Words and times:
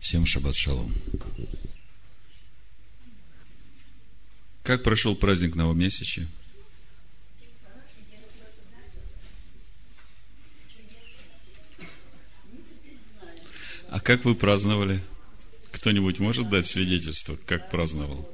Всем 0.00 0.24
шаббат 0.24 0.56
шалом. 0.56 0.94
Как 4.62 4.82
прошел 4.82 5.14
праздник 5.14 5.54
Новомесяча? 5.54 6.26
А 13.90 14.00
как 14.00 14.24
вы 14.24 14.34
праздновали? 14.34 15.02
Кто-нибудь 15.72 16.18
может 16.18 16.48
дать 16.48 16.66
свидетельство, 16.66 17.36
как 17.46 17.70
праздновал? 17.70 18.28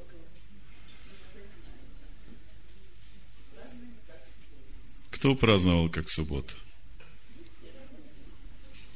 Кто 5.11 5.35
праздновал 5.35 5.89
как 5.89 6.11
субботу? 6.11 6.55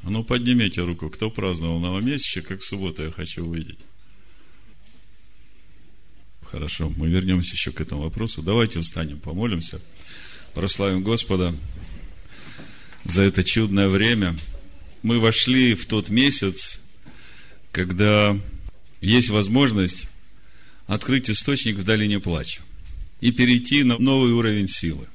А 0.03 0.11
ну, 0.11 0.25
поднимите 0.25 0.83
руку, 0.83 1.11
кто 1.11 1.31
праздновал 1.31 1.79
новомесячие, 1.79 2.43
как 2.43 2.63
суббота, 2.63 3.05
я 3.05 3.11
хочу 3.11 3.45
увидеть. 3.45 3.79
Хорошо, 6.43 6.93
мы 6.97 7.09
вернемся 7.09 7.53
еще 7.53 7.71
к 7.71 7.81
этому 7.81 8.03
вопросу. 8.03 8.43
Давайте 8.43 8.81
встанем, 8.81 9.19
помолимся, 9.21 9.81
прославим 10.55 11.03
Господа 11.03 11.55
за 13.05 13.23
это 13.23 13.45
чудное 13.45 13.89
время. 13.89 14.37
Мы 15.03 15.21
вошли 15.21 15.75
в 15.75 15.87
тот 15.87 16.09
месяц, 16.09 16.81
когда 17.73 18.37
есть 19.01 19.31
возможность 19.31 20.09
открыть 20.87 21.31
источник 21.31 21.77
в 21.77 21.85
долине 21.85 22.19
плача 22.21 22.63
и 23.21 23.31
перейти 23.31 23.85
на 23.85 23.99
новый 23.99 24.33
уровень 24.33 24.69
силы. 24.69 25.07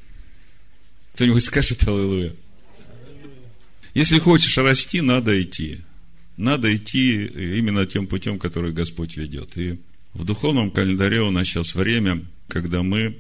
Кто-нибудь 1.13 1.43
скажет 1.43 1.85
Аллилуйя? 1.87 2.33
Если 3.95 4.19
хочешь 4.19 4.57
расти, 4.57 4.99
надо 4.99 5.41
идти. 5.41 5.79
Надо 6.35 6.75
идти 6.75 7.25
именно 7.25 7.85
тем 7.85 8.07
путем, 8.07 8.37
который 8.37 8.73
Господь 8.73 9.15
ведет. 9.15 9.57
И 9.57 9.79
в 10.13 10.25
духовном 10.25 10.69
календаре 10.69 11.21
у 11.21 11.31
нас 11.31 11.47
сейчас 11.47 11.75
время, 11.75 12.23
когда 12.49 12.83
мы 12.83 13.17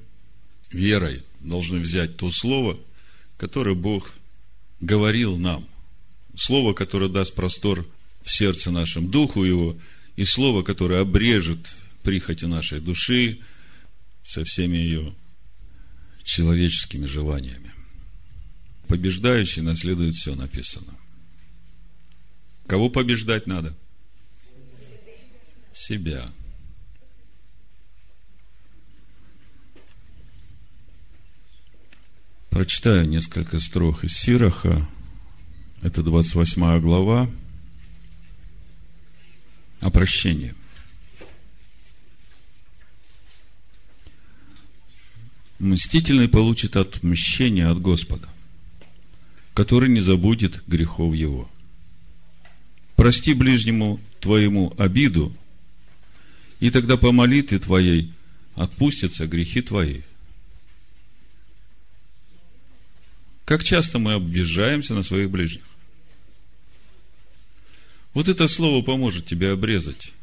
верой 0.71 1.23
должны 1.39 1.79
взять 1.79 2.17
то 2.17 2.29
слово, 2.29 2.77
которое 3.37 3.73
Бог 3.73 4.13
говорил 4.81 5.37
нам. 5.37 5.65
Слово, 6.35 6.73
которое 6.73 7.09
даст 7.09 7.33
простор 7.33 7.87
в 8.21 8.29
сердце 8.29 8.69
нашем 8.69 9.09
духу 9.09 9.45
его, 9.45 9.77
и 10.17 10.25
слово, 10.25 10.61
которое 10.61 11.01
обрежет 11.01 11.59
прихоти 12.03 12.45
нашей 12.45 12.81
души 12.81 13.39
со 14.23 14.43
всеми 14.43 14.75
ее 14.75 15.13
человеческими 16.25 17.05
желаниями. 17.05 17.74
Побеждающий 18.87 19.61
наследует 19.61 20.15
все 20.15 20.35
написано. 20.35 20.93
Кого 22.67 22.89
побеждать 22.89 23.47
надо? 23.47 23.75
Себя. 25.73 26.31
Прочитаю 32.49 33.07
несколько 33.07 33.59
строк 33.59 34.03
из 34.03 34.13
Сираха. 34.13 34.87
Это 35.81 36.01
28 36.01 36.79
глава 36.79 37.29
о. 39.81 39.91
Мстительный 45.59 46.29
получит 46.29 46.75
отмщение 46.75 47.67
от 47.67 47.81
Господа 47.81 48.29
который 49.55 49.89
не 49.89 50.01
забудет 50.01 50.61
грехов 50.67 51.15
его. 51.15 51.49
Прости 52.97 53.33
ближнему 53.33 53.99
твоему 54.19 54.73
обиду, 54.77 55.35
и 56.59 56.69
тогда 56.69 56.97
по 56.97 57.11
молитве 57.11 57.57
твоей 57.59 58.13
отпустятся 58.55 59.25
грехи 59.27 59.61
твои. 59.61 60.01
Как 63.45 63.63
часто 63.63 63.97
мы 63.97 64.15
обижаемся 64.15 64.93
на 64.93 65.03
своих 65.03 65.29
ближних? 65.31 65.63
Вот 68.13 68.27
это 68.27 68.47
слово 68.47 68.83
поможет 68.83 69.25
тебе 69.25 69.51
обрезать. 69.51 70.13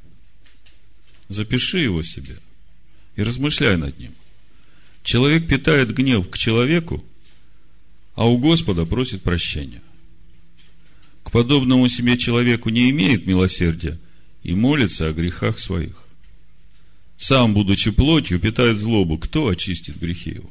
Запиши 1.28 1.78
его 1.78 2.03
себе 2.03 2.38
и 3.16 3.22
размышляй 3.22 3.76
над 3.78 3.98
ним. 3.98 4.12
Человек 5.03 5.48
питает 5.48 5.94
гнев 5.94 6.28
к 6.28 6.37
человеку, 6.37 7.03
а 8.14 8.26
у 8.28 8.38
Господа 8.38 8.84
просит 8.84 9.22
прощения. 9.22 9.82
К 11.22 11.30
подобному 11.30 11.88
себе 11.88 12.18
человеку 12.18 12.68
не 12.68 12.90
имеет 12.90 13.26
милосердия 13.26 13.98
и 14.42 14.54
молится 14.54 15.06
о 15.06 15.12
грехах 15.12 15.58
своих. 15.58 16.02
Сам, 17.16 17.54
будучи 17.54 17.90
плотью, 17.90 18.40
питает 18.40 18.78
злобу. 18.78 19.16
Кто 19.16 19.48
очистит 19.48 19.98
грехи 19.98 20.30
его? 20.30 20.50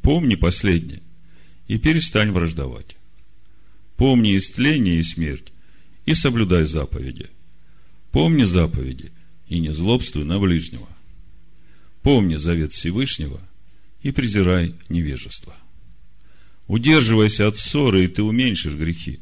Помни 0.00 0.36
последнее 0.36 1.02
и 1.66 1.76
перестань 1.78 2.30
враждовать. 2.30 2.96
Помни 3.96 4.36
истление 4.36 4.98
и 4.98 5.02
смерть 5.02 5.52
и 6.06 6.14
соблюдай 6.14 6.64
заповеди. 6.64 7.26
Помни 8.10 8.44
заповеди 8.44 9.12
и 9.48 9.58
не 9.58 9.70
злобствуй 9.70 10.24
на 10.24 10.38
ближнего. 10.38 10.88
Помни 12.02 12.36
завет 12.36 12.72
Всевышнего 12.72 13.40
и 14.02 14.10
презирай 14.10 14.74
невежество. 14.88 15.54
Удерживайся 16.66 17.46
от 17.46 17.56
ссоры, 17.56 18.04
и 18.04 18.08
ты 18.08 18.22
уменьшишь 18.22 18.74
грехи. 18.74 19.20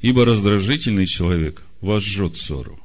Ибо 0.00 0.24
раздражительный 0.24 1.06
человек 1.06 1.62
возжжет 1.80 2.36
ссору. 2.36 2.80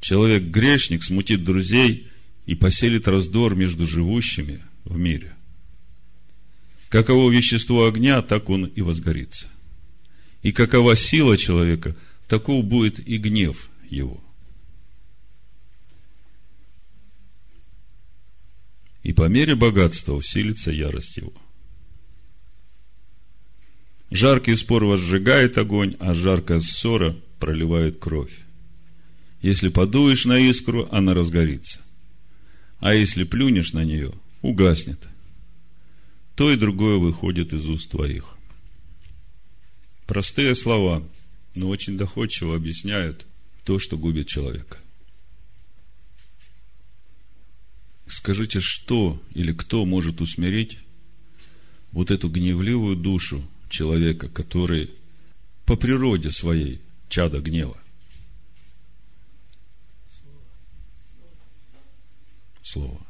Человек-грешник 0.00 1.02
смутит 1.02 1.42
друзей 1.42 2.08
и 2.44 2.54
поселит 2.54 3.08
раздор 3.08 3.56
между 3.56 3.86
живущими 3.86 4.60
в 4.84 4.96
мире. 4.96 5.34
Каково 6.90 7.30
вещество 7.30 7.86
огня, 7.86 8.22
так 8.22 8.48
он 8.48 8.66
и 8.66 8.82
возгорится. 8.82 9.48
И 10.42 10.52
какова 10.52 10.94
сила 10.94 11.36
человека, 11.36 11.96
таков 12.28 12.64
будет 12.64 13.00
и 13.06 13.16
гнев 13.16 13.68
его. 13.90 14.22
И 19.06 19.12
по 19.12 19.28
мере 19.28 19.54
богатства 19.54 20.14
усилится 20.14 20.72
ярость 20.72 21.18
его. 21.18 21.32
Жаркий 24.10 24.56
спор 24.56 24.84
возжигает 24.84 25.58
огонь, 25.58 25.94
а 26.00 26.12
жаркая 26.12 26.58
ссора 26.58 27.14
проливает 27.38 28.00
кровь. 28.00 28.36
Если 29.42 29.68
подуешь 29.68 30.24
на 30.24 30.40
искру, 30.40 30.88
она 30.90 31.14
разгорится. 31.14 31.82
А 32.80 32.94
если 32.94 33.22
плюнешь 33.22 33.74
на 33.74 33.84
нее, 33.84 34.12
угаснет. 34.42 34.98
То 36.34 36.50
и 36.50 36.56
другое 36.56 36.96
выходит 36.96 37.52
из 37.52 37.64
уст 37.68 37.88
твоих. 37.88 38.36
Простые 40.08 40.56
слова, 40.56 41.00
но 41.54 41.68
очень 41.68 41.96
доходчиво 41.96 42.56
объясняют 42.56 43.24
то, 43.64 43.78
что 43.78 43.96
губит 43.96 44.26
человека. 44.26 44.78
Скажите, 48.06 48.60
что 48.60 49.20
или 49.34 49.52
кто 49.52 49.84
может 49.84 50.20
усмирить 50.20 50.78
вот 51.90 52.10
эту 52.10 52.28
гневливую 52.28 52.96
душу 52.96 53.42
человека, 53.68 54.28
который 54.28 54.90
по 55.64 55.76
природе 55.76 56.30
своей 56.30 56.80
чада 57.08 57.40
гнева? 57.40 57.76
Слово. 62.62 63.00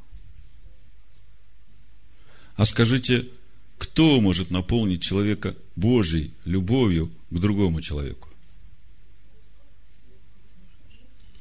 А 2.56 2.64
скажите, 2.64 3.28
кто 3.76 4.20
может 4.20 4.50
наполнить 4.50 5.02
человека 5.02 5.54
Божьей 5.76 6.32
любовью 6.44 7.12
к 7.30 7.38
другому 7.38 7.82
человеку? 7.82 8.30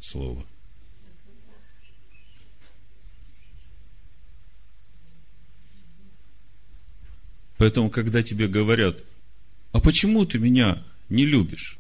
Слово. 0.02 0.46
Поэтому, 7.57 7.90
когда 7.90 8.22
тебе 8.22 8.48
говорят, 8.48 9.04
а 9.72 9.80
почему 9.80 10.25
ты 10.25 10.40
меня 10.40 10.81
не 11.10 11.25
любишь? 11.25 11.78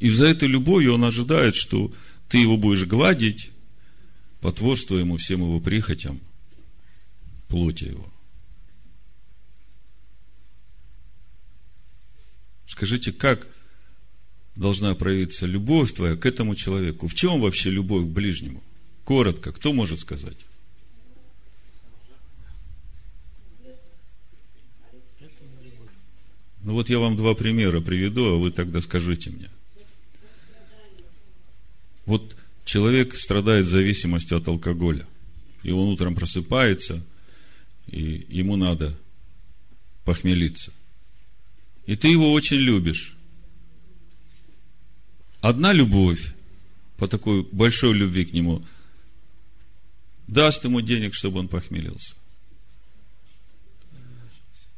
И 0.00 0.10
за 0.10 0.26
этой 0.26 0.48
любовью 0.48 0.94
он 0.94 1.04
ожидает, 1.04 1.54
что 1.54 1.92
ты 2.28 2.38
его 2.38 2.56
будешь 2.56 2.86
гладить, 2.86 3.50
потворствуя 4.40 5.00
ему 5.00 5.16
всем 5.16 5.40
его 5.40 5.60
прихотям, 5.60 6.20
плоти 7.48 7.84
его. 7.84 8.08
Скажите, 12.66 13.12
как 13.12 13.48
должна 14.54 14.94
проявиться 14.94 15.46
любовь 15.46 15.92
твоя 15.92 16.16
к 16.16 16.26
этому 16.26 16.54
человеку? 16.54 17.08
В 17.08 17.14
чем 17.14 17.40
вообще 17.40 17.70
любовь 17.70 18.04
к 18.04 18.08
ближнему? 18.08 18.62
Коротко, 19.04 19.52
кто 19.52 19.72
может 19.72 20.00
сказать? 20.00 20.36
Ну 26.68 26.74
вот 26.74 26.90
я 26.90 26.98
вам 26.98 27.16
два 27.16 27.34
примера 27.34 27.80
приведу, 27.80 28.26
а 28.26 28.36
вы 28.36 28.50
тогда 28.50 28.82
скажите 28.82 29.30
мне. 29.30 29.48
Вот 32.04 32.36
человек 32.66 33.16
страдает 33.16 33.66
зависимостью 33.66 34.36
от 34.36 34.48
алкоголя. 34.48 35.06
И 35.62 35.70
он 35.70 35.88
утром 35.88 36.14
просыпается, 36.14 37.02
и 37.86 38.26
ему 38.28 38.56
надо 38.56 38.94
похмелиться. 40.04 40.74
И 41.86 41.96
ты 41.96 42.08
его 42.08 42.34
очень 42.34 42.58
любишь. 42.58 43.16
Одна 45.40 45.72
любовь, 45.72 46.34
по 46.98 47.08
такой 47.08 47.44
большой 47.44 47.94
любви 47.94 48.26
к 48.26 48.34
нему, 48.34 48.62
даст 50.26 50.64
ему 50.64 50.82
денег, 50.82 51.14
чтобы 51.14 51.38
он 51.38 51.48
похмелился. 51.48 52.14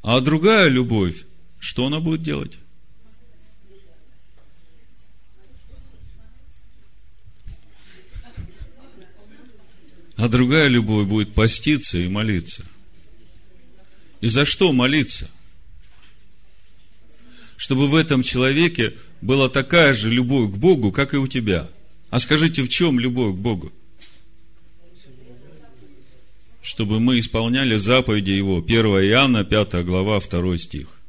А 0.02 0.20
другая 0.20 0.69
любовь, 0.69 1.25
что 1.60 1.86
она 1.86 2.00
будет 2.00 2.22
делать? 2.22 2.58
А 10.16 10.28
другая 10.28 10.68
любовь 10.68 11.06
будет 11.06 11.32
поститься 11.32 11.96
и 11.96 12.08
молиться. 12.08 12.64
И 14.20 14.28
за 14.28 14.44
что 14.44 14.72
молиться? 14.72 15.30
Чтобы 17.56 17.86
в 17.86 17.94
этом 17.94 18.22
человеке 18.22 18.94
была 19.22 19.48
такая 19.48 19.94
же 19.94 20.10
любовь 20.10 20.52
к 20.52 20.56
Богу, 20.56 20.92
как 20.92 21.14
и 21.14 21.16
у 21.16 21.26
тебя. 21.26 21.70
А 22.10 22.18
скажите, 22.18 22.62
в 22.62 22.68
чем 22.68 22.98
любовь 22.98 23.34
к 23.34 23.38
Богу? 23.38 23.72
Чтобы 26.62 27.00
мы 27.00 27.18
исполняли 27.18 27.76
заповеди 27.76 28.32
Его. 28.32 28.58
1 28.58 28.86
Иоанна, 28.86 29.44
5 29.44 29.84
глава, 29.86 30.20
2 30.20 30.58
стих. 30.58 31.00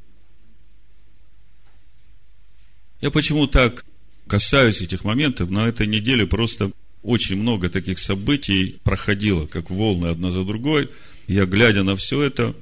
Я 3.02 3.10
почему 3.10 3.48
так 3.48 3.84
касаюсь 4.28 4.80
этих 4.80 5.02
моментов? 5.02 5.50
На 5.50 5.66
этой 5.66 5.88
неделе 5.88 6.24
просто 6.24 6.70
очень 7.02 7.36
много 7.36 7.68
таких 7.68 7.98
событий 7.98 8.78
проходило, 8.84 9.46
как 9.46 9.70
волны 9.70 10.06
одна 10.06 10.30
за 10.30 10.44
другой. 10.44 10.88
Я, 11.26 11.44
глядя 11.44 11.82
на 11.82 11.96
все 11.96 12.22
это, 12.22 12.54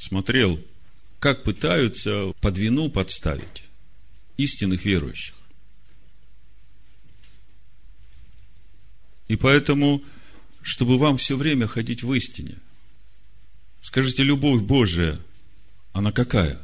смотрел, 0.00 0.58
как 1.18 1.42
пытаются 1.42 2.32
под 2.40 2.56
вину 2.56 2.88
подставить 2.88 3.64
истинных 4.38 4.86
верующих. 4.86 5.34
И 9.28 9.36
поэтому, 9.36 10.02
чтобы 10.62 10.96
вам 10.96 11.18
все 11.18 11.36
время 11.36 11.66
ходить 11.66 12.02
в 12.02 12.10
истине, 12.14 12.54
скажите, 13.82 14.22
любовь 14.22 14.62
Божия, 14.62 15.20
она 15.92 16.10
какая? 16.10 16.58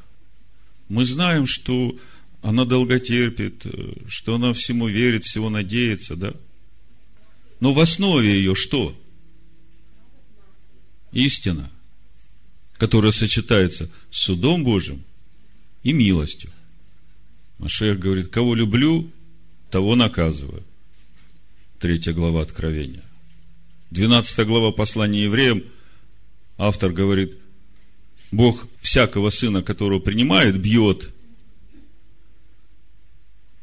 Мы 0.89 1.05
знаем, 1.05 1.45
что 1.45 1.99
она 2.45 2.67
долготерпит, 2.67 3.65
что 4.07 4.35
она 4.35 4.53
всему 4.53 4.87
верит, 4.87 5.25
всего 5.25 5.49
надеется, 5.49 6.15
да? 6.15 6.35
Но 7.59 7.73
в 7.73 7.81
основе 7.81 8.35
ее 8.35 8.55
что? 8.55 8.95
Истина, 11.11 11.71
которая 12.77 13.13
сочетается 13.13 13.91
с 14.11 14.19
судом 14.19 14.63
Божьим 14.63 15.03
и 15.83 15.95
милостью. 15.95 16.51
Машех 17.59 17.99
говорит, 17.99 18.29
кого 18.29 18.55
люблю, 18.55 19.11
того 19.71 19.97
наказываю. 19.97 20.63
Третья 21.79 22.13
глава 22.13 22.43
Откровения. 22.43 23.05
Двенадцатая 23.91 24.45
глава 24.45 24.71
послания 24.71 25.23
евреям, 25.23 25.63
автор 26.59 26.93
говорит, 26.93 27.39
Бог 28.31 28.67
всякого 28.83 29.31
сына, 29.31 29.63
которого 29.63 29.99
принимает, 29.99 30.61
бьет. 30.61 31.14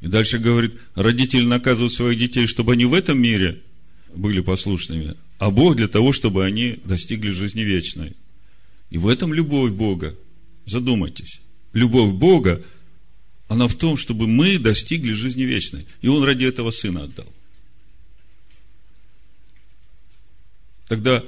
И 0.01 0.07
дальше 0.07 0.39
говорит, 0.39 0.73
родители 0.95 1.45
наказывают 1.45 1.93
своих 1.93 2.17
детей, 2.17 2.47
чтобы 2.47 2.73
они 2.73 2.85
в 2.85 2.93
этом 2.93 3.21
мире 3.21 3.61
были 4.13 4.41
послушными, 4.41 5.15
а 5.37 5.51
Бог 5.51 5.75
для 5.75 5.87
того, 5.87 6.11
чтобы 6.11 6.43
они 6.43 6.79
достигли 6.83 7.29
жизни 7.29 7.61
вечной. 7.61 8.13
И 8.89 8.97
в 8.97 9.07
этом 9.07 9.33
любовь 9.33 9.71
Бога. 9.71 10.15
Задумайтесь. 10.65 11.39
Любовь 11.73 12.13
Бога 12.13 12.63
она 13.47 13.67
в 13.67 13.75
том, 13.75 13.97
чтобы 13.97 14.27
мы 14.27 14.57
достигли 14.59 15.11
жизни 15.11 15.43
вечной. 15.43 15.85
И 16.01 16.07
Он 16.07 16.23
ради 16.23 16.45
этого 16.45 16.71
Сына 16.71 17.03
отдал. 17.03 17.31
Тогда, 20.87 21.23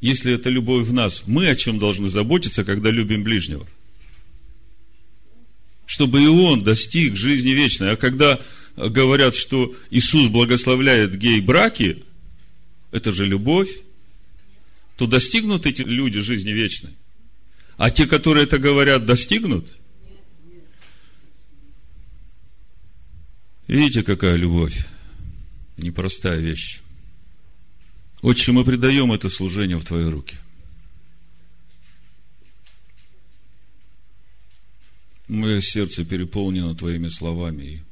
если 0.00 0.32
это 0.32 0.50
любовь 0.50 0.86
в 0.86 0.92
нас, 0.92 1.24
мы 1.26 1.48
о 1.48 1.56
чем 1.56 1.78
должны 1.78 2.08
заботиться, 2.08 2.64
когда 2.64 2.90
любим 2.90 3.22
ближнего? 3.22 3.66
Чтобы 5.88 6.22
и 6.22 6.28
он 6.28 6.62
достиг 6.62 7.16
жизни 7.16 7.50
вечной. 7.50 7.92
А 7.92 7.96
когда 7.96 8.38
говорят, 8.76 9.34
что 9.34 9.74
Иисус 9.90 10.28
благословляет 10.28 11.16
гей-браки, 11.16 12.04
это 12.92 13.10
же 13.10 13.26
любовь, 13.26 13.70
то 14.96 15.08
достигнут 15.08 15.66
эти 15.66 15.82
люди 15.82 16.20
жизни 16.20 16.50
вечной. 16.50 16.90
А 17.76 17.90
те, 17.90 18.06
которые 18.06 18.44
это 18.44 18.58
говорят, 18.58 19.04
достигнут– 19.04 19.66
Видите, 23.68 24.02
какая 24.02 24.34
любовь? 24.34 24.86
Непростая 25.76 26.38
вещь. 26.38 26.80
Отче, 28.22 28.52
мы 28.52 28.64
предаем 28.64 29.12
это 29.12 29.28
служение 29.28 29.76
в 29.76 29.84
Твои 29.84 30.04
руки. 30.04 30.36
Мое 35.28 35.60
сердце 35.60 36.04
переполнено 36.04 36.74
Твоими 36.74 37.08
словами. 37.08 37.62
И 37.62 37.82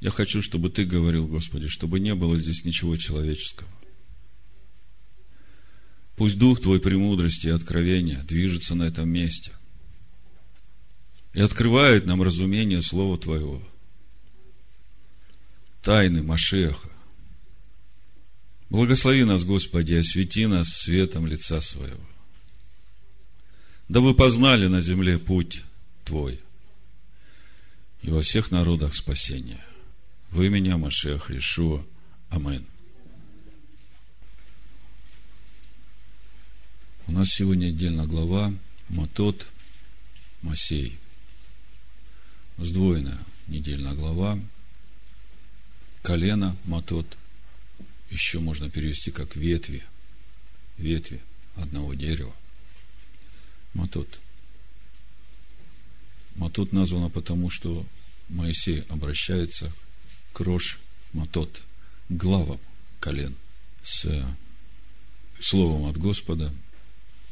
я 0.00 0.10
хочу, 0.10 0.40
чтобы 0.42 0.70
Ты 0.70 0.84
говорил, 0.84 1.26
Господи, 1.26 1.68
чтобы 1.68 1.98
не 2.00 2.14
было 2.14 2.38
здесь 2.38 2.64
ничего 2.64 2.96
человеческого. 2.96 3.68
Пусть 6.16 6.38
Дух 6.38 6.60
Твой 6.60 6.80
премудрости 6.80 7.48
и 7.48 7.50
откровения 7.50 8.22
движется 8.22 8.74
на 8.74 8.84
этом 8.84 9.08
месте 9.08 9.52
и 11.32 11.40
открывает 11.40 12.06
нам 12.06 12.22
разумение 12.22 12.80
Слова 12.80 13.18
Твоего– 13.18 13.60
тайны 15.84 16.22
Машеха. 16.22 16.88
Благослови 18.70 19.24
нас, 19.24 19.44
Господи, 19.44 19.94
освети 19.94 20.46
нас 20.46 20.68
светом 20.68 21.26
лица 21.26 21.60
Своего. 21.60 22.00
Дабы 23.88 24.14
познали 24.14 24.66
на 24.66 24.80
земле 24.80 25.18
путь 25.18 25.62
Твой 26.04 26.40
и 28.04 28.10
во 28.10 28.20
всех 28.20 28.50
народах 28.50 28.94
спасения. 28.94 29.64
В 30.30 30.42
имени 30.42 30.72
Машех 30.72 31.30
Ишуа. 31.30 31.84
Амин. 32.28 32.66
У 37.06 37.12
нас 37.12 37.30
сегодня 37.30 37.68
отдельная 37.68 38.06
глава 38.06 38.52
Матот 38.88 39.46
Масей. 40.42 40.98
Сдвоенная 42.58 43.18
недельная 43.48 43.94
глава– 43.94 44.38
колено, 46.02 46.56
матот, 46.64 47.06
еще 48.10 48.38
можно 48.38 48.70
перевести 48.70 49.10
как 49.10 49.36
ветви, 49.36 49.82
ветви 50.76 51.20
одного 51.56 51.94
дерева. 51.94 52.34
Матот. 53.72 54.20
Матот 56.36 56.72
названо 56.72 57.08
потому, 57.10 57.48
что 57.50 57.84
Моисей 58.28 58.82
обращается 58.88 59.72
к 60.32 60.40
Рош 60.40 60.80
Матот, 61.12 61.62
главам 62.08 62.58
колен, 63.00 63.36
с 63.82 64.06
словом 65.40 65.88
от 65.88 65.96
Господа 65.96 66.52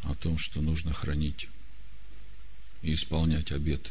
о 0.03 0.15
том, 0.15 0.39
что 0.39 0.61
нужно 0.61 0.93
хранить 0.93 1.49
и 2.83 2.95
исполнять 2.95 3.53
обет. 3.53 3.91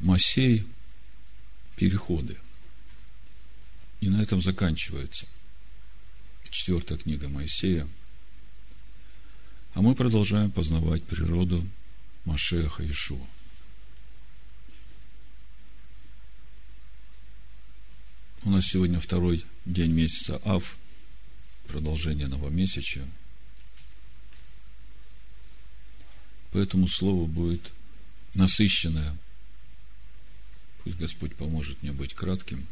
Масей 0.00 0.66
переходы. 1.76 2.36
И 4.00 4.08
на 4.08 4.22
этом 4.22 4.42
заканчивается 4.42 5.26
четвертая 6.50 6.98
книга 6.98 7.28
Моисея. 7.28 7.88
А 9.74 9.80
мы 9.80 9.94
продолжаем 9.94 10.50
познавать 10.50 11.02
природу 11.04 11.66
Машеха 12.24 12.86
Ишуа. 12.88 13.26
У 18.44 18.50
нас 18.50 18.66
сегодня 18.66 19.00
второй 19.00 19.44
день 19.64 19.92
месяца 19.92 20.40
Ав, 20.44 20.76
продолжение 21.68 22.26
новомесяча. 22.26 23.06
Поэтому 26.52 26.88
слово 26.88 27.26
будет 27.26 27.70
насыщенное 28.34 29.16
Пусть 30.84 30.98
Господь 30.98 31.34
поможет 31.36 31.80
мне 31.82 31.92
быть 31.92 32.14
кратким 32.14 32.66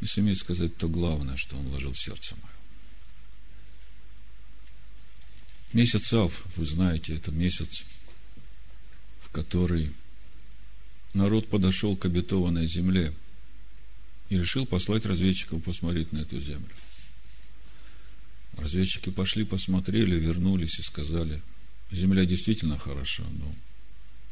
и 0.00 0.06
суметь 0.06 0.38
сказать 0.38 0.76
то 0.76 0.88
главное, 0.88 1.36
что 1.36 1.56
Он 1.56 1.68
вложил 1.68 1.92
в 1.92 2.00
сердце 2.00 2.36
мое. 2.36 2.54
Месяц 5.72 6.12
Ав, 6.12 6.44
вы 6.56 6.66
знаете, 6.66 7.16
это 7.16 7.32
месяц, 7.32 7.84
в 9.20 9.30
который 9.30 9.92
народ 11.12 11.48
подошел 11.48 11.96
к 11.96 12.04
обетованной 12.04 12.68
земле 12.68 13.12
и 14.30 14.38
решил 14.38 14.64
послать 14.64 15.04
разведчиков 15.04 15.62
посмотреть 15.62 16.12
на 16.12 16.18
эту 16.18 16.40
землю. 16.40 16.70
Разведчики 18.56 19.10
пошли, 19.10 19.44
посмотрели, 19.44 20.18
вернулись 20.18 20.78
и 20.78 20.82
сказали, 20.82 21.42
земля 21.90 22.24
действительно 22.24 22.78
хороша, 22.78 23.24
но 23.38 23.52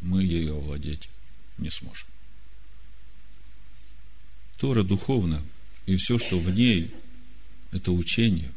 мы 0.00 0.24
ею 0.24 0.56
овладеть 0.56 1.10
не 1.58 1.70
сможем. 1.70 2.06
Тора 4.58 4.82
духовна, 4.82 5.42
и 5.86 5.96
все, 5.96 6.18
что 6.18 6.38
в 6.38 6.50
ней, 6.50 6.90
это 7.72 7.92
учение. 7.92 8.52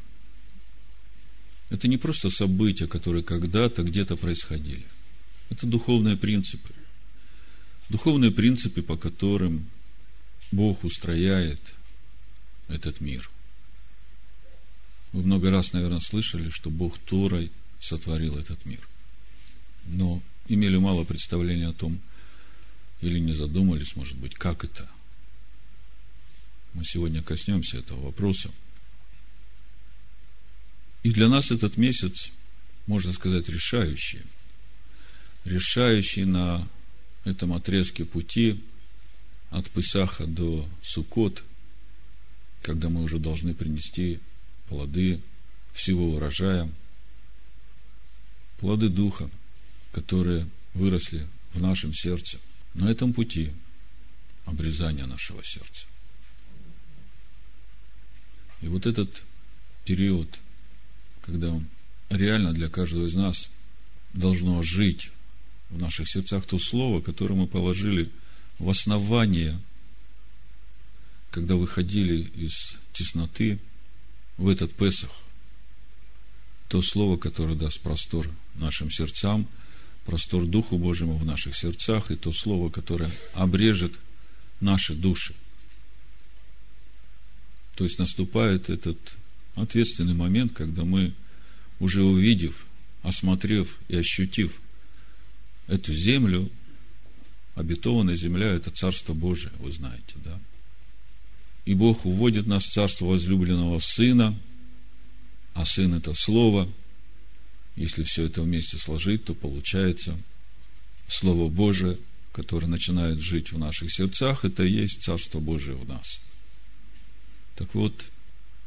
Это 1.70 1.88
не 1.88 1.98
просто 1.98 2.30
события, 2.30 2.88
которые 2.88 3.24
когда-то 3.24 3.84
где-то 3.84 4.16
происходили. 4.16 4.86
Это 5.50 5.66
духовные 5.66 6.18
принципы. 6.18 6.74
Духовные 7.90 8.32
принципы, 8.32 8.82
по 8.82 8.98
которым 8.98 9.66
Бог 10.52 10.84
устрояет 10.84 11.60
этот 12.68 13.02
мир. 13.02 13.30
Вы 15.14 15.24
много 15.24 15.50
раз, 15.50 15.74
наверное, 15.74 16.00
слышали, 16.00 16.50
что 16.50 16.70
Бог 16.70 16.98
Торой 17.00 17.52
сотворил 17.80 18.38
этот 18.38 18.66
мир. 18.66 18.88
Но 19.86 20.22
имели 20.48 20.78
мало 20.78 21.04
представления 21.04 21.68
о 21.68 21.74
том, 21.74 22.00
или 23.02 23.20
не 23.20 23.34
задумались, 23.34 23.96
может 23.96 24.18
быть, 24.18 24.36
как 24.36 24.64
это– 24.64 24.90
мы 26.74 26.86
сегодня 26.86 27.22
коснемся 27.22 27.78
этого 27.78 28.06
вопроса. 28.06 28.50
И 31.04 31.12
для 31.12 31.28
нас 31.28 31.52
этот 31.52 31.78
месяц, 31.78 32.32
можно 32.88 33.12
сказать, 33.12 33.50
решающий. 33.50 34.22
Решающий 35.44 36.26
на 36.26 36.68
этом 37.26 37.54
отрезке 37.54 38.06
пути 38.06 38.64
от 39.52 39.70
Пысаха 39.70 40.26
до 40.26 40.68
Сукот, 40.82 41.44
когда 42.62 42.90
мы 42.90 43.04
уже 43.04 43.20
должны 43.20 43.54
принести 43.54 44.20
плоды 44.68 45.22
всего 45.74 46.16
урожая, 46.16 46.70
плоды 48.58 48.90
Духа, 48.90 49.30
которые 49.92 50.48
выросли 50.74 51.28
в 51.54 51.62
нашем 51.62 51.94
сердце, 51.94 52.40
на 52.74 52.90
этом 52.90 53.14
пути 53.14 53.52
обрезания 54.46 55.06
нашего 55.06 55.44
сердца. 55.44 55.86
И 58.62 58.68
вот 58.68 58.86
этот 58.86 59.24
период, 59.84 60.30
когда 61.22 61.60
реально 62.10 62.54
для 62.54 62.70
каждого 62.70 63.08
из 63.08 63.16
нас 63.16 63.50
должно 64.14 64.64
жить 64.64 65.12
в 65.70 65.80
наших 65.80 66.10
сердцах 66.10 66.46
то 66.46 66.60
слово, 66.60 67.02
которое 67.02 67.36
мы 67.36 67.48
положили 67.48 68.10
в 68.62 68.70
основание, 68.70 69.60
когда 71.32 71.56
выходили 71.56 72.24
из 72.36 72.78
тесноты 72.94 73.60
в 74.38 74.48
этот 74.48 74.74
Песах, 74.74 75.12
то 76.68 76.82
слово, 76.82 77.18
которое 77.18 77.56
даст 77.56 77.82
простор 77.82 78.30
нашим 78.56 78.92
сердцам, 78.92 79.48
простор 80.06 80.46
Духу 80.46 80.78
Божьему 80.78 81.18
в 81.18 81.26
наших 81.26 81.56
сердцах, 81.56 82.12
и 82.12 82.16
то 82.16 82.32
слово, 82.32 82.70
которое 82.70 83.12
обрежет 83.34 83.94
наши 84.60 84.96
души– 84.96 85.36
то 87.82 87.86
есть 87.86 87.98
наступает 87.98 88.70
этот 88.70 88.98
ответственный 89.56 90.14
момент, 90.14 90.54
когда 90.54 90.84
мы, 90.86 91.14
уже 91.80 92.04
увидев, 92.04 92.68
осмотрев 93.02 93.80
и 93.88 93.96
ощутив 93.96 94.62
эту 95.66 95.92
землю, 95.94 96.52
обетованная 97.56 98.16
земля– 98.16 98.48
это 98.54 98.72
Царство 98.72 99.14
Божие, 99.14 99.52
вы 99.60 99.72
знаете, 99.72 100.16
да? 100.24 100.40
И 101.66 101.74
Бог 101.74 102.06
уводит 102.06 102.48
нас 102.48 102.66
в 102.66 102.72
Царство 102.72 103.06
возлюбленного 103.06 103.80
Сына, 103.80 104.38
а 105.54 105.66
Сын– 105.66 105.94
это 105.96 106.14
Слово. 106.14 106.68
Если 107.76 108.04
все 108.04 108.26
это 108.26 108.42
вместе 108.42 108.78
сложить, 108.78 109.26
то 109.26 109.34
получается 109.34 110.18
Слово 111.08 111.50
Божие, 111.50 111.98
которое 112.34 112.68
начинает 112.68 113.20
жить 113.20 113.52
в 113.52 113.60
наших 113.60 113.94
сердцах, 113.94 114.46
это 114.46 114.64
и 114.64 114.72
есть 114.72 115.04
Царство 115.04 115.40
Божие 115.40 115.76
в 115.76 115.88
нас– 115.88 116.20
так 117.62 117.76
вот, 117.76 117.94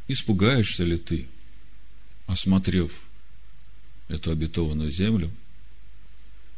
испугаешься 0.07 0.85
ли 0.85 0.99
ты, 0.99 1.27
осмотрев 2.27 3.03
эту 4.07 4.31
обетованную 4.31 4.93
землю, 4.93 5.33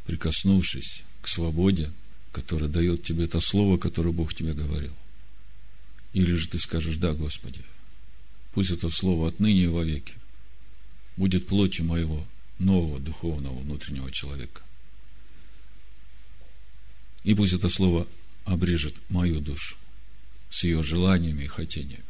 прикоснувшись 0.05 1.03
к 1.23 1.27
свободе, 1.27 1.91
которая 2.37 2.69
дает 2.69 3.01
тебе 3.01 3.25
это 3.25 3.39
слово, 3.39 3.79
которое 3.79 4.11
Бог 4.11 4.31
тебе 4.31 4.53
говорил? 4.53 4.93
Или 6.13 6.35
же 6.35 6.47
ты 6.47 6.59
скажешь, 6.59 6.97
да, 6.97 7.13
Господи, 7.13 7.61
пусть 8.51 8.69
это 8.69 8.91
слово 8.91 9.29
отныне 9.29 9.63
и 9.63 9.67
вовеки 9.67 10.13
будет 11.15 11.47
плотью 11.47 11.85
моего 11.85 12.23
нового 12.59 12.99
духовного 12.99 13.57
внутреннего 13.57 14.11
человека. 14.11 14.61
И 17.23 17.33
пусть 17.33 17.53
это 17.53 17.69
слово 17.69 18.07
обрежет 18.45 18.93
мою 19.09 19.41
душу 19.41 19.75
с 20.51 20.63
ее 20.63 20.83
желаниями 20.83 21.45
и 21.45 21.47
хотениями. 21.47 22.05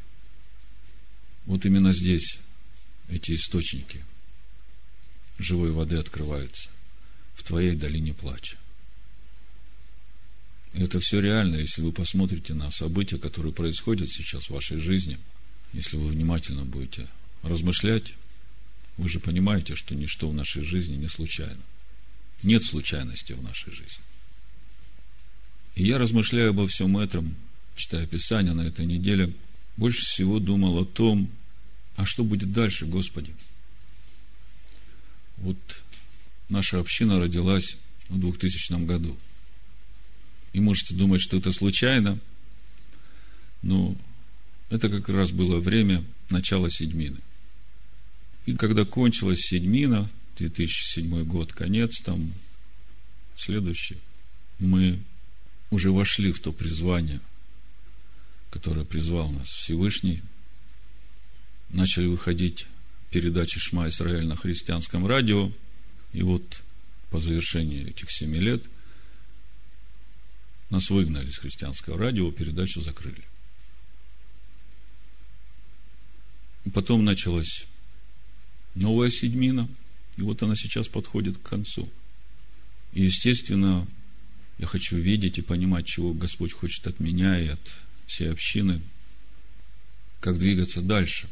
Вот 1.45 1.65
именно 1.65 1.93
здесь 1.93 2.37
эти 3.07 3.31
источники 3.31 4.03
живой 5.39 5.71
воды 5.71 5.95
открываются 5.95 6.69
в 7.33 7.43
твоей 7.43 7.77
долине 7.77 8.13
плача. 8.13 8.57
Это 10.77 10.99
все 10.99 11.19
реально, 11.19 11.55
если 11.55 11.81
вы 11.81 11.91
посмотрите 11.91 12.53
на 12.53 12.69
события, 12.69 13.17
которые 13.17 13.51
происходят 13.51 14.11
сейчас 14.11 14.45
в 14.45 14.51
вашей 14.51 14.77
жизни, 14.77 15.17
если 15.73 15.97
вы 15.97 16.09
внимательно 16.09 16.65
будете 16.65 17.07
размышлять, 17.41 18.13
вы 18.97 19.09
же 19.09 19.19
понимаете, 19.19 19.73
что 19.73 19.95
ничто 19.95 20.29
в 20.29 20.35
нашей 20.35 20.63
жизни 20.63 20.95
не 20.95 21.07
случайно. 21.07 21.61
Нет 22.43 22.63
случайности 22.63 23.33
в 23.33 23.41
нашей 23.41 23.73
жизни. 23.73 24.03
И 25.73 25.83
я 25.83 25.97
размышляю 25.97 26.51
обо 26.51 26.67
всем 26.67 26.95
этом, 26.99 27.35
читая 27.75 28.05
Писание 28.05 28.53
на 28.53 28.61
этой 28.61 28.85
неделе, 28.85 29.33
больше 29.77 30.05
всего 30.05 30.37
думал 30.37 30.77
о 30.77 30.85
том, 30.85 31.27
а 31.95 32.05
что 32.05 32.23
будет 32.23 32.53
дальше, 32.53 32.85
Господи? 32.85 33.33
Вот 35.37 35.57
наша 36.49 36.79
община 36.79 37.19
родилась 37.19 37.77
в 38.09 38.19
2000 38.19 38.85
году. 38.85 39.17
И 40.53 40.59
можете 40.59 40.95
думать, 40.95 41.21
что 41.21 41.37
это 41.37 41.51
случайно, 41.51 42.19
но 43.61 43.95
это 44.69 44.89
как 44.89 45.09
раз 45.09 45.31
было 45.31 45.59
время 45.59 46.03
начала 46.29 46.69
седьмины. 46.69 47.17
И 48.45 48.53
когда 48.53 48.85
кончилась 48.85 49.41
седьмина, 49.41 50.09
2007 50.37 51.23
год, 51.23 51.53
конец, 51.53 52.01
там, 52.01 52.31
следующий, 53.35 53.97
мы 54.59 54.99
уже 55.69 55.91
вошли 55.91 56.31
в 56.31 56.39
то 56.39 56.51
призвание, 56.53 57.19
которое 58.49 58.85
призвал 58.85 59.29
нас 59.31 59.47
Всевышний– 59.47 60.21
начали 61.69 62.05
выходить 62.05 62.65
передачи 63.11 63.59
Шма 63.59 63.89
Исраэль 63.89 64.27
на 64.27 64.35
христианском 64.35 65.05
радио. 65.05 65.51
И 66.13 66.21
вот 66.21 66.63
по 67.09 67.19
завершении 67.19 67.89
этих 67.89 68.11
семи 68.11 68.39
лет 68.39 68.63
нас 70.69 70.89
выгнали 70.89 71.29
с 71.29 71.37
христианского 71.37 71.97
радио, 71.97 72.31
передачу 72.31 72.81
закрыли. 72.81 73.23
Потом 76.73 77.05
началась 77.05 77.65
новая 78.75 79.09
седьмина, 79.09 79.69
и 80.17 80.21
вот 80.21 80.43
она 80.43 80.55
сейчас 80.55 80.87
подходит 80.87 81.37
к 81.37 81.49
концу. 81.49 81.89
И, 82.93 83.03
естественно, 83.03 83.87
я 84.57 84.67
хочу 84.67 84.97
видеть 84.97 85.37
и 85.37 85.41
понимать, 85.41 85.85
чего 85.85 86.13
Господь 86.13 86.51
хочет 86.51 86.85
от 86.87 86.99
меня 86.99 87.39
и 87.39 87.47
от 87.47 87.61
всей 88.05 88.31
общины, 88.31 88.81
как 90.19 90.39
двигаться 90.39 90.81
дальше 90.81 91.29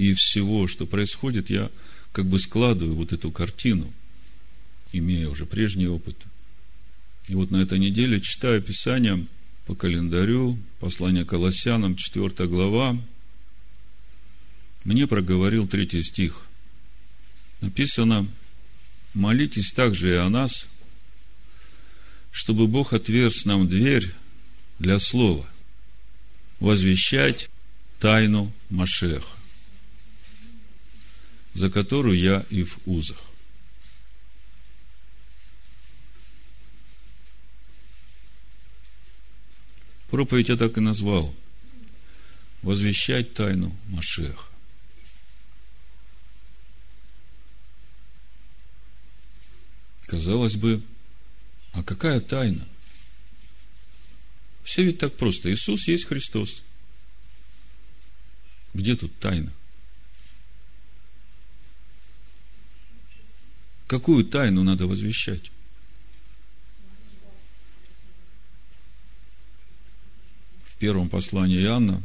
и 0.00 0.14
всего, 0.14 0.66
что 0.66 0.86
происходит, 0.86 1.50
я 1.50 1.70
как 2.12 2.24
бы 2.24 2.38
складываю 2.38 2.96
вот 2.96 3.12
эту 3.12 3.30
картину, 3.30 3.92
имея 4.92 5.28
уже 5.28 5.44
прежний 5.44 5.88
опыт. 5.88 6.16
И 7.28 7.34
вот 7.34 7.50
на 7.50 7.58
этой 7.58 7.78
неделе 7.78 8.20
читаю 8.20 8.62
Писание 8.62 9.26
по 9.66 9.74
календарю, 9.74 10.58
послание 10.80 11.24
Колоссянам, 11.24 11.96
4 11.96 12.48
глава, 12.48 12.96
мне 14.84 15.06
проговорил 15.06 15.68
третий 15.68 16.02
стих. 16.02 16.46
Написано, 17.60 18.26
молитесь 19.14 19.72
также 19.72 20.10
и 20.10 20.16
о 20.16 20.28
нас, 20.28 20.66
чтобы 22.32 22.66
Бог 22.66 22.92
отверз 22.92 23.44
нам 23.44 23.68
дверь 23.68 24.12
для 24.78 24.98
слова, 24.98 25.46
возвещать 26.58 27.50
тайну 27.98 28.52
Машеха 28.70 29.40
за 31.54 31.70
которую 31.70 32.18
я 32.18 32.44
и 32.50 32.62
в 32.62 32.78
узах. 32.86 33.29
Проповедь 40.10 40.48
я 40.48 40.56
так 40.56 40.76
и 40.76 40.80
назвал. 40.80 41.34
Возвещать 42.62 43.32
тайну 43.32 43.74
Машеха. 43.88 44.48
Казалось 50.06 50.56
бы, 50.56 50.82
а 51.72 51.84
какая 51.84 52.20
тайна? 52.20 52.66
Все 54.64 54.82
ведь 54.82 54.98
так 54.98 55.16
просто. 55.16 55.52
Иисус 55.52 55.86
есть 55.86 56.06
Христос. 56.06 56.62
Где 58.74 58.96
тут 58.96 59.16
тайна? 59.18 59.52
Какую 63.86 64.24
тайну 64.24 64.64
надо 64.64 64.86
возвещать? 64.86 65.50
Первом 70.80 71.10
послании 71.10 71.62
Иоанна, 71.62 72.02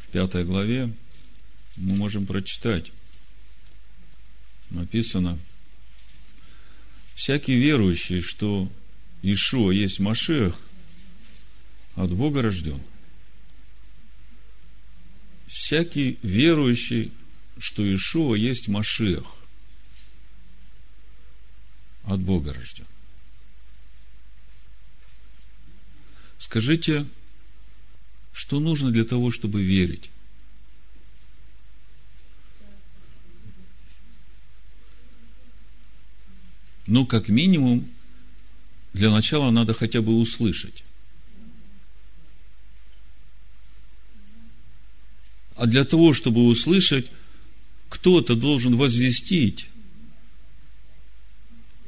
в 0.00 0.08
пятой 0.08 0.44
главе, 0.44 0.92
мы 1.76 1.94
можем 1.94 2.26
прочитать. 2.26 2.90
Написано, 4.70 5.38
всякий 7.14 7.54
верующий, 7.54 8.20
что 8.20 8.68
Ишуа 9.22 9.70
есть 9.70 10.00
Машех, 10.00 10.58
от 11.94 12.12
Бога 12.12 12.42
рожден. 12.42 12.82
Всякий 15.46 16.18
верующий, 16.22 17.12
что 17.58 17.82
Ишуа 17.94 18.34
есть 18.34 18.66
Машех, 18.66 19.24
от 22.02 22.20
Бога 22.20 22.52
рожден. 22.52 22.86
Скажите, 26.38 27.06
что 28.32 28.60
нужно 28.60 28.90
для 28.90 29.04
того, 29.04 29.30
чтобы 29.30 29.62
верить? 29.62 30.10
Ну, 36.86 37.04
как 37.06 37.28
минимум, 37.28 37.88
для 38.92 39.10
начала 39.10 39.50
надо 39.50 39.74
хотя 39.74 40.00
бы 40.02 40.16
услышать. 40.16 40.84
А 45.56 45.66
для 45.66 45.84
того, 45.84 46.12
чтобы 46.12 46.46
услышать, 46.46 47.06
кто-то 47.88 48.36
должен 48.36 48.76
возвестить. 48.76 49.68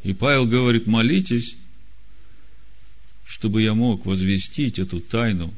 И 0.02 0.14
Павел 0.14 0.46
говорит, 0.46 0.86
молитесь, 0.86 1.56
чтобы 3.28 3.61
я 3.61 3.75
мог 3.75 4.06
возвестить 4.06 4.78
эту 4.78 5.00
тайну 5.00 5.52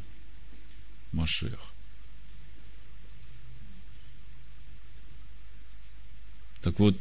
Машех. 1.12 1.60
Так 6.62 6.80
вот, 6.80 7.00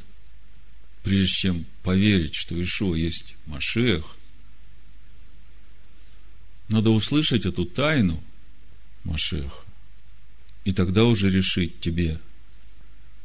прежде 1.03 1.33
чем 1.33 1.65
поверить, 1.81 2.35
что 2.35 2.61
Ишуа 2.61 2.93
есть 2.93 3.35
Машех, 3.47 4.15
надо 6.67 6.91
услышать 6.91 7.47
эту 7.47 7.65
тайну 7.65 8.23
Машеха, 9.03 9.65
и 10.65 10.71
тогда 10.71 11.05
уже 11.05 11.31
решить 11.31 11.79
тебе, 11.79 12.21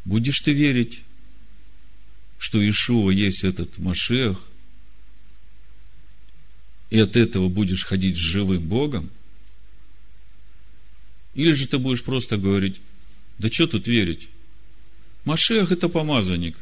будешь 0.06 0.40
ты 0.40 0.54
верить, 0.54 1.02
что 2.38 2.58
Ишуа 2.66 3.10
есть 3.10 3.44
этот 3.44 3.76
Машех, 3.76 4.40
и 6.94 7.00
от 7.00 7.16
этого 7.16 7.48
будешь 7.48 7.84
ходить 7.84 8.14
с 8.14 8.20
живым 8.20 8.68
Богом, 8.68 9.10
или 11.34 11.50
же 11.50 11.66
ты 11.66 11.78
будешь 11.78 12.04
просто 12.04 12.36
говорить, 12.36 12.80
да 13.36 13.48
что 13.48 13.66
тут 13.66 13.88
верить? 13.88 14.28
Машех– 15.24 15.72
это 15.72 15.88
помазанник. 15.88 16.56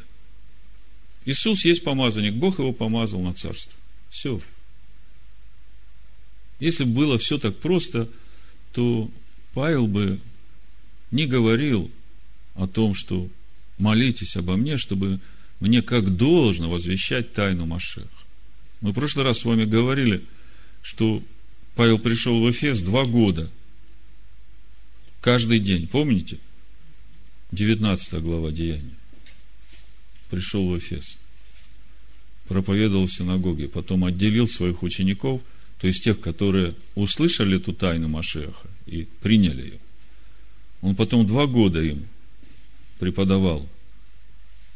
Иисус 1.25 1.63
есть 1.65 1.83
помазанник, 1.83 2.33
Бог 2.33 2.57
его 2.57 2.73
помазал 2.73 3.21
на 3.21 3.35
царство. 3.35 3.73
Все. 4.09 4.41
Если 6.59 6.83
бы 6.83 6.93
было 6.93 7.19
все 7.19 7.37
так 7.37 7.55
просто, 7.59 8.09
то 8.71 9.11
Павел 9.53 9.85
бы 9.85 10.19
не 11.11 11.27
говорил 11.27 11.91
о 12.55 12.65
том, 12.65 12.95
что 12.95 13.29
молитесь 13.77 14.35
обо 14.35 14.57
мне, 14.57 14.79
чтобы 14.79 15.19
мне 15.59 15.83
как 15.83 16.17
должно 16.17 16.71
возвещать 16.71 17.33
тайну 17.33 17.67
Машех. 17.67 18.07
Мы 18.83 18.91
в 18.91 18.95
прошлый 18.95 19.23
раз 19.23 19.39
с 19.39 19.45
вами 19.45 19.63
говорили, 19.63 20.25
что 20.83 21.23
Павел 21.73 21.97
пришел 21.97 22.39
в 22.39 22.51
Эфес 22.51 22.81
два 22.81 23.05
года. 23.05 23.49
Каждый 25.21 25.59
день, 25.59 25.87
помните? 25.87 26.37
19 27.51 28.21
глава 28.21 28.51
Деяния 28.51 28.93
пришел 30.29 30.67
в 30.67 30.77
Эфес, 30.77 31.17
проповедовал 32.47 33.05
в 33.05 33.13
синагоге, 33.13 33.67
потом 33.67 34.03
отделил 34.03 34.47
своих 34.47 34.81
учеников, 34.81 35.41
то 35.79 35.85
есть 35.85 36.03
тех, 36.03 36.19
которые 36.19 36.73
услышали 36.95 37.57
эту 37.57 37.71
тайну 37.71 38.07
Машеха 38.07 38.67
и 38.87 39.07
приняли 39.21 39.61
ее. 39.61 39.79
Он 40.81 40.95
потом 40.95 41.27
два 41.27 41.45
года 41.45 41.81
им 41.81 42.07
преподавал. 42.97 43.69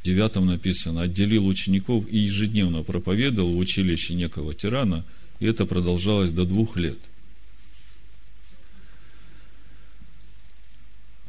В 0.02 0.06
девятом 0.06 0.46
написано, 0.46 1.02
отделил 1.02 1.48
учеников 1.48 2.06
и 2.08 2.20
ежедневно 2.20 2.84
проповедовал 2.84 3.54
в 3.54 3.58
училище 3.58 4.14
некого 4.14 4.54
тирана, 4.54 5.04
и 5.40 5.46
это 5.46 5.66
продолжалось 5.66 6.32
до 6.32 6.46
двух 6.46 6.78
лет. 6.78 6.98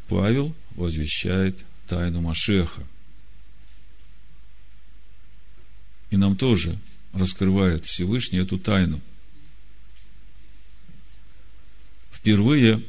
Павел 0.09 0.55
возвещает 0.75 1.59
тайну 1.87 2.21
Машеха– 2.21 2.83
И 6.11 6.16
нам 6.16 6.37
тоже 6.37 6.79
раскрывает 7.12 7.85
Всевышний 7.85 8.38
эту 8.38 8.59
тайну. 8.59 9.01
Впервые 12.11 12.83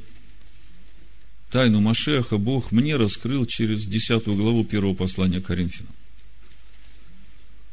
тайну 1.52 1.82
Машеха 1.82 2.38
Бог 2.38 2.72
мне 2.72 2.96
раскрыл 2.96 3.46
через 3.46 3.86
10 3.86 4.26
главу 4.26 4.64
первого 4.64 4.94
послания 4.94 5.42
Коринфянам. 5.42 5.94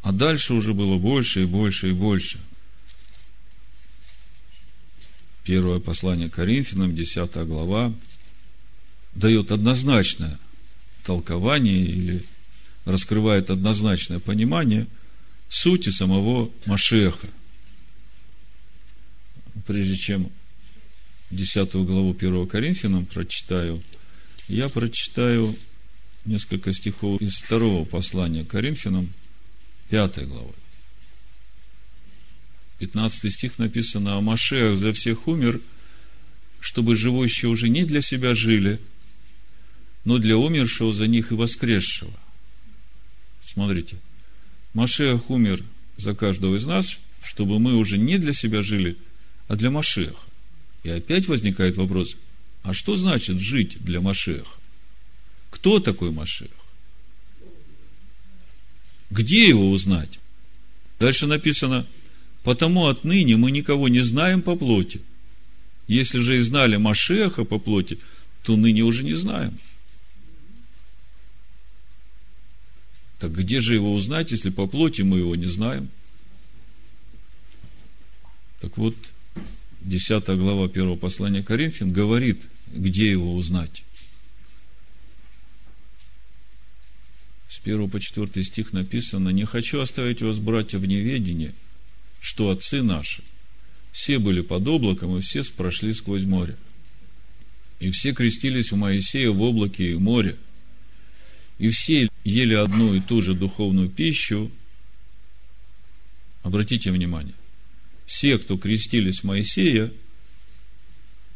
А 0.03 0.13
дальше 0.13 0.55
уже 0.55 0.73
было 0.73 0.99
больше 0.99 1.43
и 1.43 1.47
больше 1.47 1.91
и 1.91 1.93
больше. 1.93 2.39
Первое 5.47 5.79
послание 5.79 6.29
Коринфянам, 6.29 6.97
10 6.97 7.33
глава, 7.47 7.95
дает 9.15 9.53
однозначное 9.53 10.41
толкование 11.05 11.87
или 11.87 12.25
раскрывает 12.85 13.49
однозначное 13.49 14.19
понимание– 14.19 14.89
сути 15.49 15.91
самого 15.91 16.51
Машеха. 16.67 17.29
Прежде 19.69 19.95
чем 19.95 20.33
10 21.31 21.73
главу 21.75 22.13
1 22.13 22.49
Коринфянам 22.49 23.07
прочитаю, 23.07 23.81
я 24.49 24.69
прочитаю 24.69 25.55
несколько 26.25 26.73
стихов 26.73 27.21
из 27.23 27.37
второго 27.37 27.85
послания 27.85 28.45
Коринфянам, 28.45 29.13
5 29.91 30.27
главы. 30.27 30.53
15 32.79 33.33
стих 33.33 33.59
написано, 33.59 34.17
«А 34.17 34.21
Машех 34.21 34.77
за 34.77 34.93
всех 34.93 35.29
умер, 35.29 35.61
чтобы 36.61 36.97
живущие 36.97 37.51
уже 37.51 37.69
не 37.69 37.85
для 37.85 38.03
себя 38.03 38.35
жили, 38.35 38.81
но 40.05 40.19
для 40.19 40.37
умершего 40.37 40.93
за 40.93 41.07
них 41.07 41.33
и 41.33 41.35
воскресшего». 41.35 42.13
Смотрите, 43.47 43.97
Машех 44.75 45.31
умер 45.31 45.63
за 45.97 46.15
каждого 46.15 46.57
из 46.57 46.67
нас, 46.67 46.99
чтобы 47.23 47.59
мы 47.59 47.75
уже 47.75 47.97
не 47.97 48.19
для 48.19 48.35
себя 48.35 48.63
жили, 48.63 48.97
а 49.49 49.57
для 49.57 49.71
Машеха. 49.71 50.15
И 50.83 50.91
опять 50.91 51.27
возникает 51.27 51.77
вопрос, 51.77 52.17
а 52.63 52.75
что 52.75 52.97
значит 52.97 53.41
жить 53.41 53.79
для 53.81 54.01
Машеха? 54.01 54.59
Кто 55.51 55.81
такой 55.81 56.11
Машех? 56.11 56.51
Где 59.11 59.49
его 59.49 59.71
узнать? 59.71 60.19
Дальше 60.99 61.27
написано, 61.27 61.87
потому 62.47 62.87
отныне 62.87 63.37
мы 63.37 63.51
никого 63.51 63.89
не 63.89 64.03
знаем 64.03 64.41
по 64.41 64.55
плоти. 64.55 65.01
Если 65.89 66.21
же 66.21 66.37
и 66.37 66.41
знали 66.41 66.77
Машеха 66.77 67.45
по 67.45 67.59
плоти, 67.59 67.99
то 68.45 68.57
ныне 68.57 68.83
уже 68.83 69.03
не 69.03 69.15
знаем. 69.15 69.59
Так 73.19 73.33
где 73.33 73.61
же 73.61 73.75
его 73.75 73.93
узнать, 73.93 74.31
если 74.31 74.51
по 74.51 74.69
плоти 74.69 75.03
мы 75.03 75.19
его 75.19 75.35
не 75.35 75.47
знаем? 75.47 75.89
Так 78.61 78.79
вот, 78.79 78.95
10 79.81 80.25
глава 80.39 80.67
1 80.67 80.97
послания 80.99 81.43
Коринфян 81.43 81.91
говорит, 81.91 82.43
где 82.69 83.11
его 83.11 83.35
узнать. 83.35 83.83
С 87.51 87.59
1 87.65 87.91
по 87.91 87.99
4 87.99 88.45
стих 88.45 88.73
написано, 88.73 89.31
«Не 89.31 89.47
хочу 89.47 89.81
оставить 89.81 90.23
вас, 90.23 90.39
братья, 90.39 90.79
в 90.79 90.87
неведении, 90.87 91.53
что 92.27 92.51
отцы 92.51 92.83
наши, 92.83 93.23
все 93.93 94.19
были 94.19 94.41
под 94.41 94.67
облаком, 94.67 95.17
и 95.17 95.21
все 95.21 95.45
прошли 95.45 95.95
сквозь 95.95 96.25
море. 96.25 96.57
И 97.79 97.93
все 97.93 98.13
крестились 98.13 98.73
у 98.73 98.77
Моисея 98.77 99.31
в 99.31 99.41
облаке 99.41 99.93
и 99.93 99.95
море. 99.95 100.37
И 101.61 101.69
все 101.71 102.09
ели 102.25 102.55
одну 102.55 102.95
и 102.95 103.01
ту 103.01 103.23
же 103.23 103.35
духовную 103.35 103.89
пищу. 103.89 104.51
Обратите 106.43 106.91
внимание. 106.91 107.35
Все, 108.07 108.39
кто 108.39 108.59
крестились 108.59 109.23
Моисея, 109.23 109.93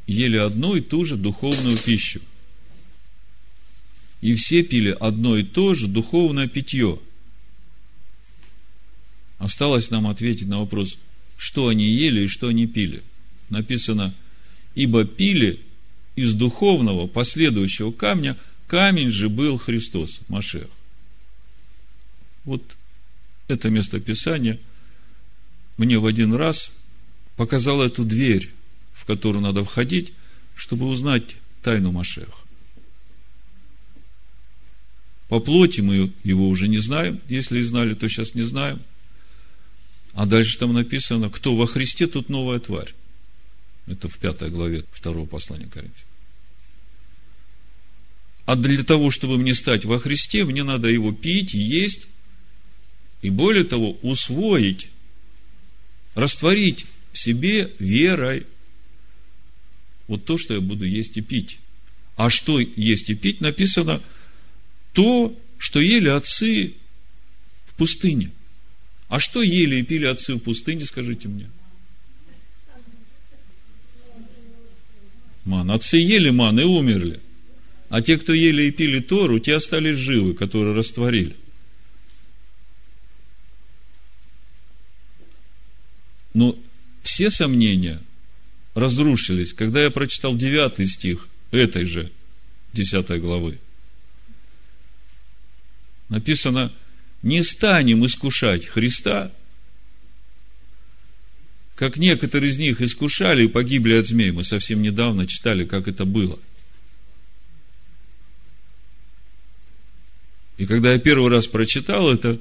ели 0.09 0.38
одну 0.38 0.74
и 0.74 0.81
ту 0.81 1.05
же 1.05 1.16
духовную 1.16 1.79
пищу. 1.79 2.20
И 4.22 4.35
все 4.35 4.64
пили 4.64 4.96
одно 4.98 5.38
и 5.38 5.44
то 5.44 5.74
же 5.74 5.87
духовное 5.87 6.48
питье. 6.48 6.98
Осталось 9.40 9.90
нам 9.90 10.07
ответить 10.07 10.48
на 10.48 10.61
вопрос, 10.61 10.98
что 11.38 11.68
они 11.68 11.87
ели 11.87 12.24
и 12.24 12.29
что 12.29 12.48
они 12.48 12.66
пили. 12.66 13.03
Написано, 13.48 14.14
ибо 14.74 15.07
пили 15.07 15.61
из 16.14 16.35
духовного 16.35 17.07
последующего 17.07 17.90
камня, 17.90 18.37
камень 18.66 19.11
же 19.11 19.31
был 19.31 19.57
Христос, 19.57 20.20
Машех. 20.29 20.68
Вот 22.44 22.62
это 23.48 23.70
место 23.70 23.98
Писания 23.98 24.61
мне 25.79 25.98
в 25.98 26.05
один 26.05 26.35
раз 26.35 26.72
показало 27.37 27.85
эту 27.85 28.05
дверь, 28.05 28.50
в 28.92 29.07
которую 29.07 29.40
надо 29.40 29.64
входить, 29.64 30.12
чтобы 30.55 30.87
узнать 30.87 31.37
тайну 31.62 31.92
Машеха. 31.92 32.31
По 35.29 35.40
плоти 35.40 35.81
мы 35.81 36.12
его 36.24 36.46
уже 36.46 36.68
не 36.68 36.79
знаем, 36.79 37.22
если 37.26 37.61
и 37.61 37.62
знали, 37.62 37.94
то 37.94 38.07
сейчас 38.07 38.35
не 38.35 38.42
знаем. 38.42 38.83
А 40.12 40.27
дальше 40.27 40.59
там 40.59 40.73
написано, 40.73 41.31
кто 41.31 41.55
во 41.55 41.66
Христе, 41.66 42.07
тут 42.07 42.29
новая 42.29 42.59
тварь. 42.59 42.92
Это 43.87 44.09
в 44.09 44.18
пятой 44.18 44.51
главе 44.51 44.85
второго 44.92 45.27
послания 45.27 45.66
Коринфянам. 45.66 46.11
А 48.46 48.57
для 48.57 48.83
того, 48.83 49.11
чтобы 49.11 49.38
мне 49.38 49.55
стать 49.55 49.85
во 49.85 50.01
Христе, 50.01 50.44
мне 50.44 50.64
надо 50.64 50.88
его 50.88 51.12
пить, 51.12 51.55
есть, 51.55 52.09
и 53.23 53.31
более 53.31 53.64
того, 53.64 53.92
усвоить, 54.03 54.88
растворить 56.14 56.87
в 57.12 57.18
себе 57.18 57.70
верой 57.79 58.46
вот 60.09 60.25
то, 60.25 60.38
что 60.38 60.55
я 60.55 60.61
буду 60.61 60.85
есть 60.85 61.16
и 61.16 61.20
пить. 61.20 61.61
А 62.16 62.31
что 62.31 62.59
есть 62.59 63.11
и 63.11 63.14
пить, 63.14 63.40
написано 63.40 64.03
то, 64.92 65.38
что 65.57 65.81
ели 65.81 66.09
отцы 66.09 66.75
в 67.66 67.75
пустыне. 67.75 68.33
А 69.11 69.18
что 69.18 69.42
ели 69.42 69.81
и 69.81 69.83
пили 69.83 70.07
отцы 70.07 70.35
в 70.35 70.38
пустыне, 70.38 70.87
скажите 70.87 71.27
мне? 71.27 71.51
Ман. 75.44 75.68
Отцы 75.73 75.96
ели 75.96 76.31
ман 76.31 76.61
и 76.61 76.62
умерли. 76.62 77.20
А 77.88 78.03
те, 78.03 78.16
кто 78.16 78.33
ели 78.33 78.62
и 78.62 78.70
пили 78.70 79.01
Тору, 79.01 79.40
те 79.40 79.57
остались 79.57 79.96
живы, 79.96 80.35
которые 80.35 80.77
растворили. 80.77 81.35
Но 86.33 86.57
все 87.03 87.31
сомнения 87.31 88.01
разрушились, 88.75 89.53
когда 89.53 89.83
я 89.83 89.90
прочитал 89.90 90.37
9 90.37 90.88
стих 90.88 91.29
этой 91.51 91.85
же 91.85 92.12
10 92.75 93.20
главы. 93.20 93.59
Написано, 96.09 96.73
не 97.22 97.42
станем 97.42 98.04
искушать 98.06 98.66
Христа, 98.66 99.33
как 101.74 101.96
некоторые 101.96 102.50
из 102.50 102.59
них 102.59 102.80
искушали 102.80 103.44
и 103.44 103.48
погибли 103.48 103.94
от 103.94 104.06
змей. 104.06 104.33
Мы 104.33 104.44
совсем 104.44 104.83
недавно 104.83 105.26
читали, 105.26 105.64
как 105.64 105.88
это 105.88 106.04
было– 106.04 106.38
И 110.61 110.66
когда 110.66 110.92
я 110.92 110.98
первый 110.98 111.30
раз 111.30 111.46
прочитал 111.46 112.12
это, 112.12 112.38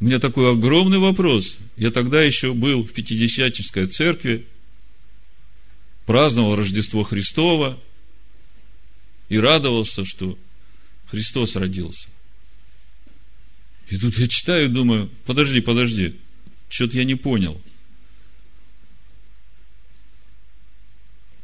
у 0.00 0.04
меня 0.06 0.18
такой 0.18 0.50
огромный 0.50 0.96
вопрос. 0.96 1.58
Я 1.76 1.90
тогда 1.90 2.22
еще 2.22 2.54
был 2.54 2.84
в 2.84 2.92
Пятидесятнической 2.94 3.86
церкви, 3.86 4.46
праздновал 6.06 6.56
Рождество 6.56 7.02
Христово 7.02 7.78
и 9.28 9.38
радовался, 9.38 10.06
что 10.06 10.38
Христос 11.10 11.56
родился. 11.56 12.08
И 13.90 13.96
тут 13.96 14.18
я 14.18 14.28
читаю 14.28 14.68
думаю, 14.68 15.10
подожди, 15.24 15.60
подожди, 15.60 16.14
что-то 16.68 16.96
я 16.98 17.04
не 17.04 17.14
понял. 17.14 17.60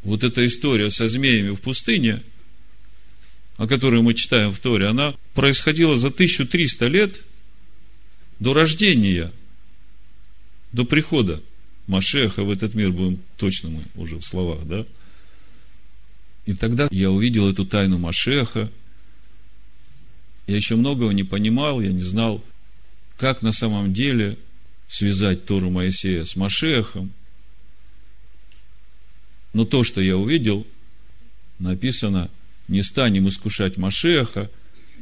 Вот 0.02 0.22
эта 0.22 0.44
история 0.44 0.90
со 0.90 1.08
змеями 1.08 1.50
в 1.50 1.60
пустыне– 1.60 2.22
о 3.56 3.66
которой 3.66 4.02
мы 4.02 4.14
читаем 4.14 4.52
в 4.52 4.58
Торе, 4.58 4.88
она 4.88 5.14
происходила 5.32 5.96
за 5.96 6.08
1300 6.08 6.86
лет 6.88 7.22
до 8.40 8.52
рождения, 8.52 9.32
до 10.72 10.84
прихода 10.84 11.42
Машеха 11.86 12.42
в 12.42 12.50
этот 12.50 12.74
мир, 12.74 12.90
будем 12.90 13.20
точно 13.36 13.70
мы 13.70 13.82
уже 13.94 14.16
в 14.16 14.24
словах, 14.24 14.64
да? 14.66 14.86
И 16.46 16.54
тогда 16.54 16.88
я 16.90 17.10
увидел 17.10 17.48
эту 17.48 17.64
тайну 17.64 17.98
Машеха. 17.98 18.70
Я 20.46 20.56
еще 20.56 20.76
многого 20.76 21.12
не 21.12 21.24
понимал, 21.24 21.80
я 21.80 21.92
не 21.92 22.02
знал, 22.02 22.44
как 23.16 23.42
на 23.42 23.52
самом 23.52 23.94
деле 23.94 24.38
связать 24.88 25.46
Тору 25.46 25.70
Моисея 25.70 26.24
с 26.24 26.36
Машехом. 26.36 27.12
Но 29.52 29.64
то, 29.64 29.84
что 29.84 30.00
я 30.00 30.16
увидел, 30.16 30.66
написано– 31.58 32.30
не 32.68 32.82
станем 32.82 33.28
искушать 33.28 33.76
Машеха, 33.76 34.50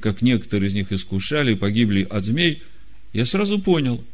как 0.00 0.22
некоторые 0.22 0.68
из 0.68 0.74
них 0.74 0.92
искушали 0.92 1.52
и 1.52 1.56
погибли 1.56 2.02
от 2.02 2.24
змей, 2.24 2.62
я 3.12 3.24
сразу 3.24 3.58
понял. 3.58 4.04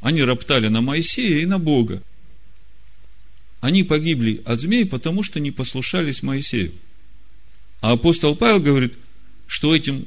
Они 0.00 0.22
роптали 0.22 0.68
на 0.68 0.82
Моисея 0.82 1.38
и 1.38 1.46
на 1.46 1.58
Бога. 1.58 2.02
Они 3.60 3.82
погибли 3.82 4.42
от 4.44 4.60
змей, 4.60 4.84
потому 4.84 5.22
что 5.22 5.40
не 5.40 5.50
послушались 5.50 6.22
Моисею. 6.22 6.72
А 7.80 7.92
апостол 7.92 8.36
Павел 8.36 8.60
говорит, 8.60 8.94
что 9.46 9.74
этим 9.74 10.06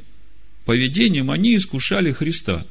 поведением 0.65 1.31
они 1.31 1.55
искушали 1.55 2.11
Христа. 2.11 2.65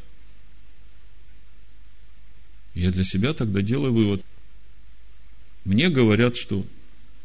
Я 2.74 2.90
для 2.90 3.04
себя 3.04 3.32
тогда 3.32 3.62
делаю 3.62 3.92
вывод. 3.92 4.24
Мне 5.64 5.88
говорят, 5.88 6.36
что 6.36 6.64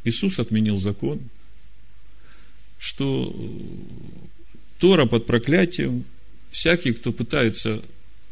Иисус 0.03 0.39
отменил 0.39 0.77
закон– 0.77 1.21
что 2.83 3.33
Тора 4.77 5.05
под 5.05 5.25
проклятием, 5.25 6.03
всякий, 6.51 6.91
кто 6.91 7.13
пытается 7.13 7.81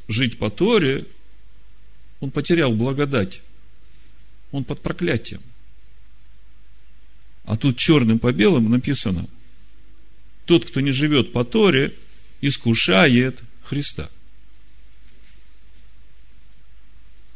жить 0.09 0.37
по 0.37 0.49
Торе, 0.49 1.05
он 2.19 2.31
потерял 2.31 2.73
благодать. 2.73 3.43
Он 4.51 4.65
под 4.65 4.81
проклятием. 4.81 5.41
А 7.45 7.55
тут 7.55 7.77
черным 7.77 8.19
по 8.19 8.33
белому 8.33 8.67
написано, 8.67 9.25
тот, 10.51 10.65
кто 10.65 10.81
не 10.81 10.91
живет 10.91 11.31
по 11.31 11.43
Торе, 11.43 11.93
искушает 12.41 13.41
Христа. 13.63 14.09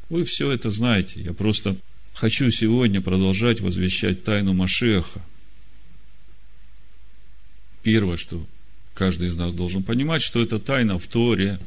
Вы 0.09 0.25
все 0.25 0.51
это 0.51 0.69
знаете. 0.69 1.21
Я 1.21 1.33
просто 1.33 1.77
хочу 2.13 2.51
сегодня 2.51 3.01
продолжать 3.01 3.61
возвещать 3.61 4.23
тайну 4.23 4.53
Машеха– 4.53 5.21
Первое, 7.85 8.17
что 8.17 8.43
каждый 8.95 9.27
из 9.27 9.35
нас 9.35 9.53
должен 9.53 9.83
понимать, 9.83 10.23
что 10.23 10.41
это 10.41 10.57
тайна 10.57 10.97
в 10.97 11.05
Торе. 11.05 11.59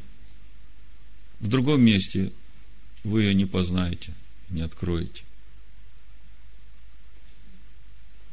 В 1.39 1.47
другом 1.47 1.81
месте 1.81 2.33
вы 3.05 3.23
ее 3.23 3.33
не 3.33 3.45
познаете, 3.45 4.13
не 4.49 4.59
откроете. 4.59 5.23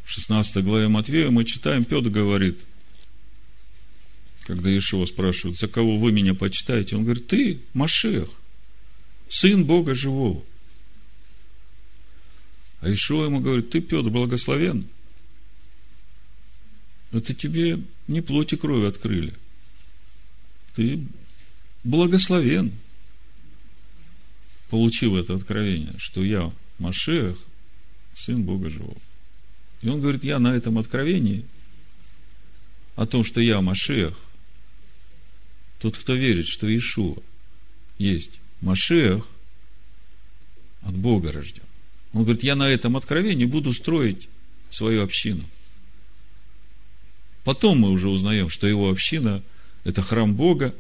В 0.05 0.11
16 0.11 0.65
главе 0.65 0.89
Матвея 0.89 1.31
мы 1.31 1.45
читаем, 1.45 1.85
Петр 1.85 2.09
говорит, 2.09 2.59
когда 4.47 4.71
Иешуа 4.71 5.07
спрашивает, 5.07 5.59
за 5.59 5.67
кого 5.67 5.99
вы 5.99 6.13
меня 6.13 6.33
почитаете, 6.33 6.95
он 6.95 7.03
говорит, 7.03 7.27
ты 7.27 7.61
Машех, 7.75 8.29
сын 9.29 9.65
Бога 9.65 9.95
живого. 9.95 10.45
А 12.81 12.93
Ишуа 12.93 13.25
ему 13.25 13.41
говорит, 13.41 13.71
ты, 13.71 13.81
Петр, 13.81 14.09
благословен, 14.09 14.87
это 17.11 17.35
тебе 17.35 17.83
не 18.07 18.21
плоть 18.21 18.53
и 18.53 18.57
кровь 18.57 18.85
открыли. 18.85 19.35
Ты 20.77 21.01
благословен, 21.83 22.71
получив 24.71 25.15
это 25.15 25.35
откровение, 25.35 25.95
что 25.99 26.23
я 26.23 26.53
Машех, 26.79 27.37
сын 28.15 28.45
Бога 28.45 28.71
живого. 28.71 28.97
И 29.83 29.89
он 29.89 30.01
говорит, 30.01 30.23
я 30.23 30.39
на 30.39 30.55
этом 30.55 30.79
откровении 30.79 31.45
о 32.95 33.07
том, 33.07 33.25
что 33.25 33.41
я 33.41 33.61
Машех, 33.61 34.17
тот, 35.79 35.97
кто 35.97 36.15
верит, 36.15 36.47
что 36.47 36.75
Ишуа 36.75 37.17
есть 37.99 38.33
Машех, 38.61 39.27
от 40.83 40.95
Бога 40.95 41.33
рожден. 41.33 41.63
Он 42.13 42.23
говорит, 42.23 42.45
я 42.45 42.55
на 42.55 42.69
этом 42.69 42.97
откровении 42.97 43.45
буду 43.45 43.73
строить 43.73 44.29
свою 44.71 45.03
общину. 45.03 45.45
Потом 47.45 47.79
мы 47.79 47.91
уже 47.91 48.09
узнаем, 48.09 48.49
что 48.49 48.67
его 48.67 48.89
община– 48.91 49.43
это 49.85 50.03
храм 50.03 50.35
Бога. 50.35 50.75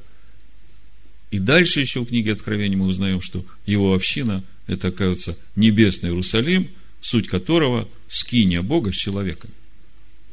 И 1.30 1.38
дальше 1.38 1.80
еще 1.80 2.00
в 2.00 2.06
книге 2.06 2.32
Откровения 2.32 2.76
мы 2.76 2.86
узнаем, 2.86 3.20
что 3.20 3.44
его 3.66 3.94
община– 3.94 4.44
это, 4.66 4.88
оказывается, 4.88 5.36
небесный 5.56 6.10
Иерусалим, 6.10 6.70
суть 7.00 7.28
которого– 7.28 7.88
скиния 8.08 8.62
Бога 8.62 8.92
с 8.92 8.96
человеком, 8.96 9.50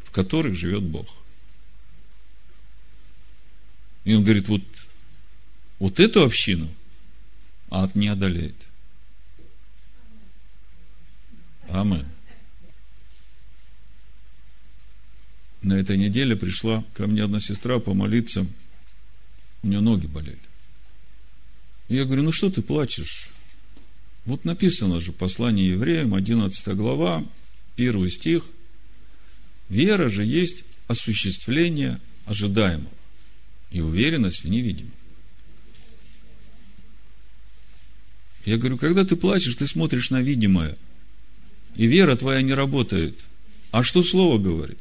в 0.04 0.12
которых 0.12 0.56
живет 0.56 0.84
Бог. 0.84 1.08
И 4.06 4.14
он 4.14 4.24
говорит, 4.24 4.48
вот, 4.48 4.62
вот 5.80 6.00
эту 6.00 6.24
общину 6.24 6.70
ад 7.70 7.96
не 7.96 8.08
одолеет. 8.08 8.56
Амин. 11.70 12.06
На 15.62 15.74
этой 15.74 15.98
неделе 15.98 16.36
пришла 16.36 16.84
ко 16.94 17.08
мне 17.08 17.24
одна 17.24 17.40
сестра 17.40 17.80
помолиться. 17.80 18.46
У 19.64 19.68
нее 19.68 19.80
ноги 19.80 20.08
болели. 20.08 20.38
И 21.88 21.96
я 21.96 22.04
говорю, 22.04 22.24
ну 22.24 22.32
что 22.34 22.52
ты 22.52 22.62
плачешь? 22.62 23.30
Вот 24.26 24.44
написано 24.44 25.00
же, 25.00 25.14
послание 25.14 25.70
евреям, 25.70 26.14
11 26.14 26.68
глава, 26.76 27.26
первый 27.76 28.12
стих. 28.12 28.44
Вера 29.70 30.10
же 30.10 30.26
есть 30.26 30.66
осуществление 30.88 32.00
ожидаемого 32.26 32.92
и 33.74 33.82
уверенность 33.82 34.44
в 34.44 34.50
невидимом. 34.50 34.94
Я 38.46 38.58
говорю, 38.58 38.78
когда 38.78 39.04
ты 39.04 39.16
плачешь, 39.16 39.56
ты 39.56 39.68
смотришь 39.68 40.12
на 40.12 40.22
видимое, 40.22 40.78
и 41.76 41.88
вера 41.88 42.16
твоя 42.16 42.42
не 42.42 42.54
работает. 42.54 43.20
А 43.72 43.84
что 43.84 44.04
Слово 44.04 44.38
говорит? 44.38 44.78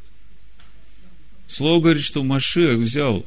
Слово 1.48 1.80
говорит, 1.80 2.02
что 2.02 2.22
Машех 2.22 2.78
взял 2.78 3.24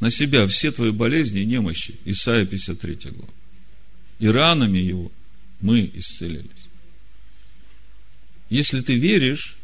на 0.00 0.10
себя 0.10 0.46
все 0.48 0.72
твои 0.72 0.90
болезни 0.90 1.42
и 1.42 1.46
немощи. 1.46 1.94
Исайя 2.04 2.44
53 2.44 3.10
глава. 3.12 3.28
И 4.18 4.26
ранами 4.26 4.78
его 4.78 5.12
мы 5.60 5.90
исцелились. 5.94 6.50
Если 8.50 8.80
ты 8.80 8.96
веришь, 8.96 9.56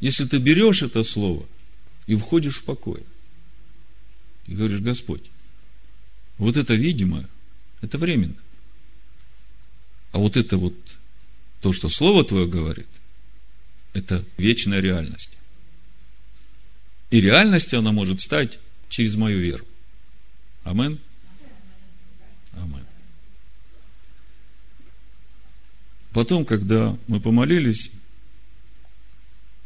если 0.00 0.26
ты 0.26 0.36
берешь 0.36 0.82
это 0.82 1.02
слово 1.02 1.46
и 2.06 2.14
входишь 2.14 2.56
в 2.56 2.64
покой, 2.64 3.04
и 4.46 4.54
говоришь, 4.54 4.80
Господь, 4.80 5.22
вот 6.38 6.56
это 6.56 6.74
видимое, 6.74 7.28
это 7.80 7.98
временно. 7.98 8.36
А 10.12 10.18
вот 10.18 10.36
это 10.36 10.56
вот, 10.56 10.74
то, 11.60 11.72
что 11.72 11.88
Слово 11.88 12.24
Твое 12.24 12.46
говорит, 12.46 12.88
это 13.94 14.24
вечная 14.36 14.80
реальность. 14.80 15.30
И 17.10 17.20
реальностью 17.20 17.78
она 17.78 17.92
может 17.92 18.20
стать 18.20 18.58
через 18.88 19.14
мою 19.14 19.40
веру. 19.40 19.64
Амен. 20.64 20.98
Амен. 22.52 22.84
Потом, 26.12 26.44
когда 26.44 26.96
мы 27.08 27.20
помолились, 27.20 27.90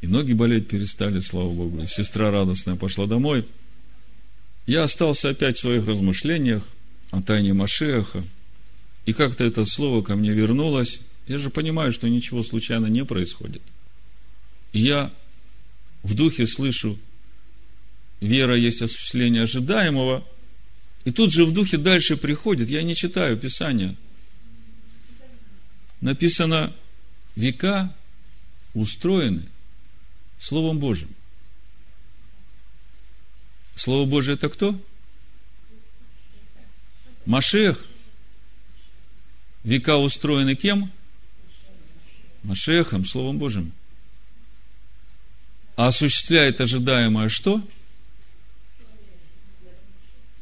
и 0.01 0.07
ноги 0.07 0.33
болеть 0.33 0.69
перестали, 0.69 1.21
слава 1.21 1.53
Богу, 1.53 1.83
и 1.83 1.87
сестра 1.87 2.31
радостная 2.31 2.77
пошла 2.77 3.07
домой, 3.07 3.47
я 4.69 4.85
остался 4.85 5.31
опять 5.31 5.57
в 5.57 5.61
своих 5.61 5.87
размышлениях 5.87 6.63
о 7.11 7.21
тайне 7.21 7.53
Машеха, 7.53 8.23
и 9.05 9.13
как-то 9.13 9.43
это 9.43 9.65
слово 9.65 10.03
ко 10.03 10.15
мне 10.15 10.33
вернулось. 10.33 11.01
Я 11.27 11.39
же 11.39 11.51
понимаю, 11.51 11.93
что 11.93 12.09
ничего 12.09 12.43
случайно 12.43 12.87
не 12.87 13.05
происходит. 13.05 13.63
И 14.73 14.81
я 14.81 15.11
в 16.03 16.15
духе 16.15 16.47
слышу, 16.47 16.97
вера 18.21 18.57
есть 18.57 18.83
осуществление 18.83 19.43
ожидаемого, 19.43 20.25
и 21.05 21.11
тут 21.11 21.33
же 21.33 21.45
в 21.45 21.53
духе 21.53 21.79
дальше 21.79 22.17
приходит, 22.17 22.69
я 22.69 22.83
не 22.83 22.95
читаю 22.95 23.37
Писания– 23.37 23.97
написано, 26.01 26.73
века 27.37 27.95
устроены 28.75 29.43
Словом 30.39 30.79
Божьим. 30.79 31.09
Слово 33.79 34.09
Божие 34.09 34.35
это 34.35 34.49
кто? 34.49 34.77
Машех. 37.27 37.87
Века 39.63 39.99
устроены 39.99 40.57
кем? 40.57 40.91
Машехом, 42.43 43.07
Словом 43.07 43.39
Божьим. 43.39 43.73
А 45.77 45.89
осуществляет 45.89 46.61
ожидаемое 46.61 47.29
что? 47.29 47.63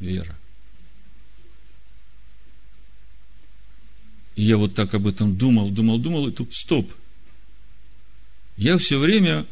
Вера. 0.01 0.35
И 4.35 4.45
я 4.45 4.57
вот 4.57 4.75
так 4.75 4.95
об 4.95 5.07
этом 5.07 5.37
думал, 5.37 5.69
думал, 5.69 5.99
думал, 5.99 6.29
и 6.29 6.33
тут 6.33 6.55
стоп. 6.55 6.91
Я 8.57 8.79
все 8.79 8.99
время 8.99 9.47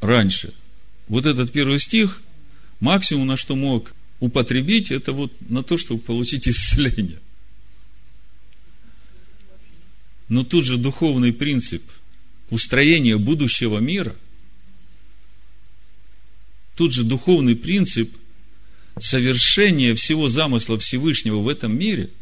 раньше, 0.00 0.52
вот 1.06 1.26
этот 1.26 1.52
первый 1.52 1.78
стих, 1.78 2.20
максимум, 2.82 3.28
на 3.28 3.36
что 3.36 3.56
мог 3.56 3.94
употребить, 4.20 4.90
это 4.90 5.12
вот 5.12 5.32
на 5.48 5.62
то, 5.62 5.76
чтобы 5.76 6.00
получить 6.00 6.46
исцеление. 6.48 7.18
Но 10.28 10.44
тут 10.44 10.64
же 10.64 10.76
духовный 10.76 11.32
принцип 11.32 11.82
устроения 12.50 13.16
будущего 13.16 13.78
мира, 13.78 14.14
тут 16.76 16.92
же 16.92 17.04
духовный 17.04 17.56
принцип 17.56 18.14
совершения 19.00 19.94
всего 19.94 20.28
замысла 20.28 20.78
Всевышнего 20.78 21.38
в 21.38 21.48
этом 21.48 21.76
мире– 21.76 22.10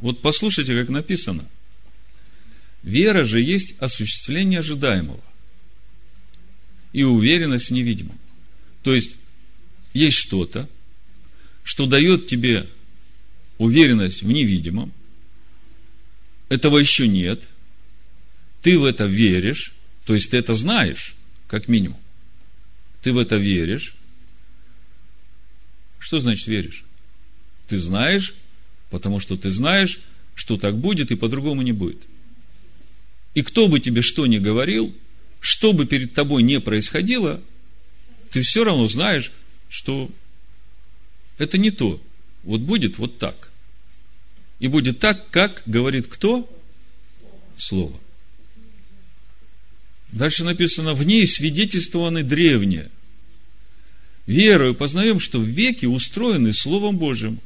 вот 0.00 0.22
послушайте, 0.22 0.78
как 0.78 0.88
написано. 0.90 1.44
Вера 2.82 3.24
же 3.24 3.40
есть 3.40 3.74
осуществление 3.80 4.60
ожидаемого 4.60 5.22
и 6.98 7.04
уверенность 7.04 7.68
в 7.68 7.72
невидимом. 7.72 8.18
То 8.82 8.94
есть, 8.94 9.14
есть 9.92 10.16
что-то, 10.16 10.68
что 11.62 11.86
дает 11.86 12.26
тебе 12.26 12.66
уверенность 13.58 14.22
в 14.22 14.28
невидимом, 14.28 14.92
этого 16.48 16.78
еще 16.78 17.06
нет, 17.06 17.42
ты 18.62 18.78
в 18.78 18.84
это 18.84 19.06
веришь, 19.06 19.72
то 20.06 20.14
есть 20.14 20.30
ты 20.30 20.38
это 20.38 20.54
знаешь, 20.54 21.14
как 21.46 21.68
минимум. 21.68 22.00
Ты 23.02 23.12
в 23.12 23.18
это 23.18 23.36
веришь. 23.36 23.94
Что 25.98 26.20
значит 26.20 26.46
веришь? 26.46 26.84
Ты 27.68 27.78
знаешь, 27.78 28.34
Потому 28.90 29.20
что 29.20 29.36
ты 29.36 29.50
знаешь, 29.50 30.00
что 30.34 30.56
так 30.56 30.78
будет 30.78 31.10
и 31.10 31.16
по-другому 31.16 31.62
не 31.62 31.72
будет. 31.72 31.98
И 33.34 33.42
кто 33.42 33.68
бы 33.68 33.80
тебе 33.80 34.02
что 34.02 34.26
ни 34.26 34.38
говорил, 34.38 34.94
что 35.40 35.72
бы 35.72 35.86
перед 35.86 36.12
тобой 36.14 36.42
не 36.42 36.60
происходило, 36.60 37.40
ты 38.30 38.42
все 38.42 38.64
равно 38.64 38.88
знаешь, 38.88 39.32
что 39.68 40.10
это 41.38 41.58
не 41.58 41.70
то. 41.70 42.00
Вот 42.42 42.60
будет 42.60 42.98
вот 42.98 43.18
так. 43.18 43.50
И 44.58 44.68
будет 44.68 44.98
так, 44.98 45.30
как 45.30 45.62
говорит 45.66 46.08
кто? 46.08 46.48
Слово. 47.56 47.98
Дальше 50.12 50.44
написано, 50.44 50.94
в 50.94 51.04
ней 51.04 51.26
свидетельствованы 51.26 52.22
древние. 52.22 52.90
Верою 54.26 54.74
познаем, 54.74 55.20
что 55.20 55.38
в 55.38 55.44
веке 55.46 55.86
устроены 55.86 56.52
Словом 56.52 56.98
Божьим, 56.98 57.40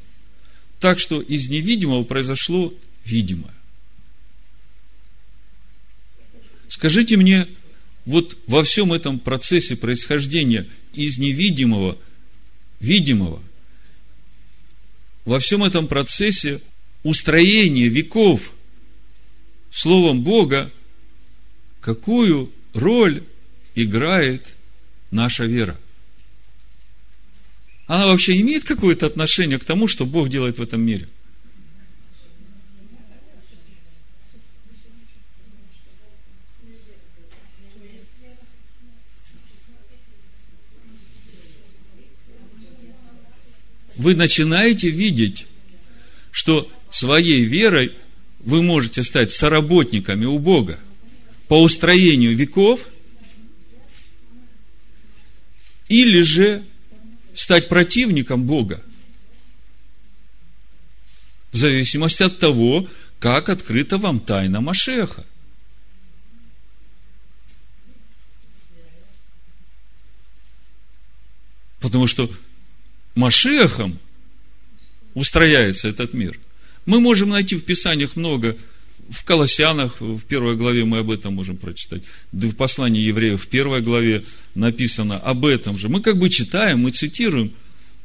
так 0.81 0.99
что 0.99 1.21
из 1.21 1.49
невидимого 1.49 2.03
произошло 2.03 2.75
видимое. 3.05 3.55
Скажите 6.69 7.17
мне, 7.17 7.47
вот 8.05 8.37
во 8.47 8.65
всем 8.65 8.93
этом 8.93 9.19
процессе 9.19 9.77
происхождения 9.77 10.67
из 10.95 11.19
невидимого, 11.19 11.99
видимого, 12.81 13.43
во 15.25 15.39
всем 15.39 15.63
этом 15.63 15.87
процессе 15.87 16.61
устроения 17.03 17.89
веков 17.89 18.53
Словом 19.71 20.23
Бога, 20.23 20.71
какую 21.81 22.53
роль 22.75 23.23
играет 23.75 24.47
наша 25.11 25.45
вера? 25.45 25.79
она 27.93 28.07
вообще 28.07 28.41
имеет 28.41 28.65
какое-то 28.65 29.05
отношение 29.05 29.59
к 29.59 29.65
тому, 29.65 29.87
что 29.87 30.07
Бог 30.07 30.31
делает 30.31 30.59
в 30.59 30.63
этом 30.63 30.81
мире? 30.81 31.09
Вы 44.03 44.17
начинаете 44.17 44.91
видеть, 44.91 45.47
что 46.33 46.69
своей 46.91 47.45
верой 47.45 47.93
вы 48.41 48.61
можете 48.61 49.05
стать 49.05 49.31
соработниками 49.31 50.25
у 50.25 50.41
Бога 50.41 50.81
по 51.47 51.63
устроению 51.63 52.37
веков, 52.37 52.89
или 55.89 56.23
же 56.23 56.65
стать 57.33 57.69
противником 57.69 58.45
Бога. 58.45 58.83
В 61.53 61.57
зависимости 61.57 62.25
от 62.25 62.41
того, 62.41 62.89
как 63.21 63.51
открыта 63.51 63.99
вам 63.99 64.19
тайна 64.19 64.61
Машеха. 64.61 65.25
Потому 71.79 72.09
что 72.09 72.29
Машехом 73.15 73.99
устрояется 75.15 75.89
этот 75.89 76.15
мир. 76.15 76.39
Мы 76.87 77.01
можем 77.01 77.31
найти 77.31 77.57
в 77.57 77.65
Писаниях 77.65 78.17
много, 78.17 78.57
в 79.09 79.25
Колоссянах, 79.25 80.01
в 80.01 80.21
первой 80.23 80.57
главе 80.57 80.85
мы 80.85 80.99
об 80.99 81.11
этом 81.11 81.35
можем 81.35 81.57
прочитать, 81.57 82.03
да 82.33 82.49
в 82.49 82.55
послании 82.55 83.03
евреев 83.03 83.43
в 83.43 83.49
первой 83.49 83.83
главе 83.83 84.25
написано 84.55 85.19
об 85.19 85.45
этом 85.45 85.79
же. 85.79 85.89
Мы 85.89 86.01
как 86.01 86.19
бы 86.19 86.31
читаем, 86.31 86.81
мы 86.81 86.91
цитируем, 86.91 87.53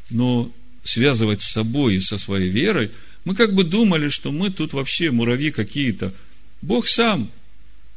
но 0.09 0.51
связывать 0.83 1.41
с 1.41 1.51
собой 1.51 1.95
и 1.95 1.99
со 1.99 2.17
своей 2.17 2.49
верой, 2.49 2.91
мы 3.25 3.35
как 3.35 3.53
бы 3.53 3.63
думали, 3.63 4.09
что 4.09 4.31
мы 4.31 4.49
тут 4.49 4.73
вообще 4.73 5.11
муравьи 5.11 5.51
какие-то. 5.51 6.13
Бог 6.61 6.87
сам 6.87 7.29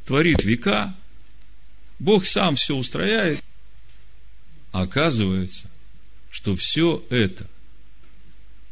творит 0.05 0.43
века, 0.43 0.93
Бог 1.99 2.25
сам 2.25 2.55
все 2.55 2.75
устрояет. 2.75 3.41
А 4.71 4.81
оказывается, 4.81 5.70
что 6.31 6.55
все 6.55 7.05
это 7.09 7.45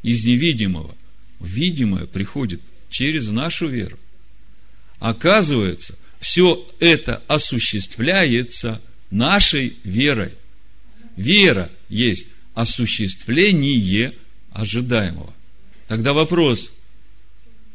из 0.02 0.26
невидимого 0.26 0.96
видимое 1.40 2.08
приходит 2.08 2.62
через 2.90 3.28
нашу 3.28 3.68
веру. 3.68 4.00
Оказывается, 5.00 5.96
все 6.20 6.66
это 6.80 7.22
осуществляется 7.28 8.82
нашей 9.12 9.78
верой. 9.84 10.34
Вера 11.16 11.70
есть 11.90 12.30
осуществление 12.56 14.14
ожидаемого. 14.52 15.34
Тогда 15.88 16.14
вопрос, 16.14 16.72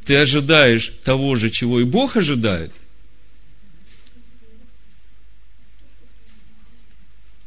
ты 0.05 0.16
ожидаешь 0.16 0.92
того 1.05 1.37
же, 1.37 1.51
чего 1.51 1.81
и 1.81 1.85
Бог 1.85 2.16
ожидает? 2.16 2.73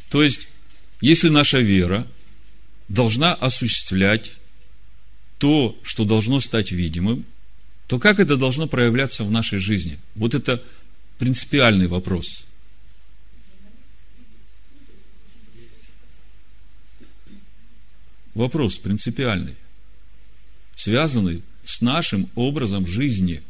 То 0.09 0.23
есть, 0.23 0.47
если 1.01 1.29
наша 1.29 1.59
вера 1.59 2.07
должна 2.87 3.33
осуществлять 3.33 4.33
то, 5.37 5.77
что 5.83 6.05
должно 6.05 6.39
стать 6.39 6.71
видимым, 6.71 7.25
то 7.87 7.99
как 7.99 8.19
это 8.19 8.37
должно 8.37 8.67
проявляться 8.67 9.23
в 9.23 9.31
нашей 9.31 9.59
жизни? 9.59 9.99
Вот 10.15 10.33
это 10.33 10.63
принципиальный 11.17 11.87
вопрос. 11.87 12.43
Вопрос 18.33 18.75
принципиальный, 18.75 19.55
связанный 20.75 21.41
с 21.65 21.81
нашим 21.81 22.29
образом 22.35 22.85
жизни. 22.85 23.41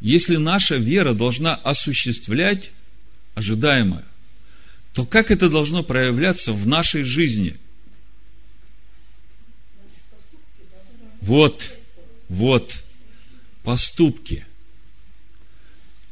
Если 0.00 0.36
наша 0.36 0.76
вера 0.76 1.12
должна 1.12 1.54
осуществлять 1.54 2.70
ожидаемое, 3.34 4.04
то 4.98 5.06
как 5.06 5.30
это 5.30 5.48
должно 5.48 5.84
проявляться 5.84 6.52
в 6.52 6.66
нашей 6.66 7.04
жизни? 7.04 7.54
Вот, 11.20 11.72
вот, 12.28 12.82
поступки. 13.62 14.44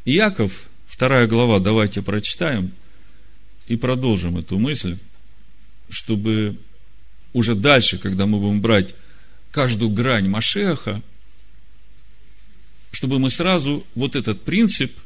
Иаков, 0.04 0.68
вторая 0.86 1.26
глава, 1.26 1.58
давайте 1.58 2.00
прочитаем 2.00 2.70
и 3.66 3.74
продолжим 3.74 4.38
эту 4.38 4.56
мысль, 4.56 4.96
чтобы 5.90 6.56
уже 7.32 7.56
дальше, 7.56 7.98
когда 7.98 8.26
мы 8.26 8.38
будем 8.38 8.60
брать 8.60 8.94
каждую 9.50 9.90
грань 9.90 10.28
Машеха, 10.28 11.02
чтобы 12.92 13.18
мы 13.18 13.32
сразу 13.32 13.84
вот 13.96 14.14
этот 14.14 14.44
принцип– 14.44 14.96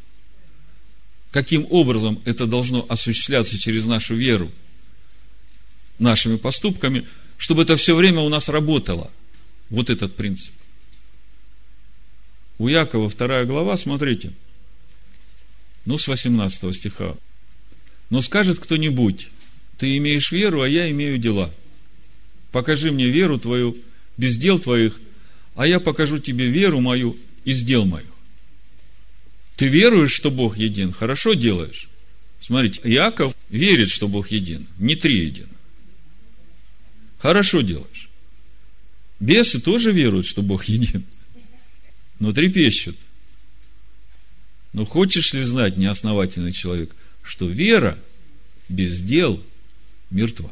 каким 1.31 1.67
образом 1.71 2.21
это 2.25 2.47
должно 2.47 2.85
осуществляться 2.89 3.59
через 3.59 3.87
нашу 3.87 4.15
веру, 4.15 4.51
нашими 5.99 6.37
поступками, 6.37 7.07
чтобы 7.37 7.63
это 7.63 7.77
все 7.77 7.95
время 7.95 8.21
у 8.21 8.29
нас 8.29 8.49
работало. 8.49 9.11
Вот 9.69 9.89
этот 9.91 10.17
принцип. 10.17 10.53
У 12.59 12.69
Якова 12.69 13.09
вторая 13.09 13.45
глава, 13.45 13.77
смотрите, 13.77 14.33
ну, 15.87 15.97
с 15.97 16.09
18 16.09 16.75
стиха. 16.75 17.17
Но 18.11 18.21
скажет 18.21 18.59
кто-нибудь, 18.59 19.29
ты 19.79 19.97
имеешь 19.97 20.33
веру, 20.33 20.61
а 20.61 20.69
я 20.69 20.91
имею 20.91 21.17
дела. 21.17 21.51
Покажи 22.53 22.91
мне 22.91 23.09
веру 23.09 23.39
твою 23.39 23.77
без 24.17 24.37
дел 24.37 24.59
твоих, 24.59 25.01
а 25.55 25.67
я 25.67 25.81
покажу 25.81 26.19
тебе 26.19 26.49
веру 26.49 26.81
мою 26.81 27.17
из 27.45 27.63
дел 27.63 27.87
моих. 27.87 28.10
Ты 29.61 29.69
веруешь, 29.69 30.15
что 30.15 30.31
Бог 30.31 30.57
един, 30.57 30.91
хорошо 30.91 31.35
делаешь. 31.35 31.91
Смотрите, 32.41 32.81
Иаков 32.83 33.37
верит, 33.51 33.91
что 33.91 34.09
Бог 34.09 34.31
един, 34.31 34.67
не 34.79 34.97
триедин. 34.97 35.49
Хорошо 37.19 37.61
делаешь. 37.61 38.09
Бесы 39.21 39.61
тоже 39.61 39.93
веруют, 39.93 40.25
что 40.25 40.41
Бог 40.41 40.65
един, 40.65 41.05
но 42.21 42.33
трепещут. 42.33 42.97
Но 44.73 44.87
хочешь 44.87 45.35
ли 45.35 45.43
знать, 45.43 45.77
неосновательный 45.77 46.53
человек, 46.53 46.97
что 47.23 47.47
вера 47.47 47.99
без 48.71 48.99
дел 48.99 49.45
мертва? 50.09 50.51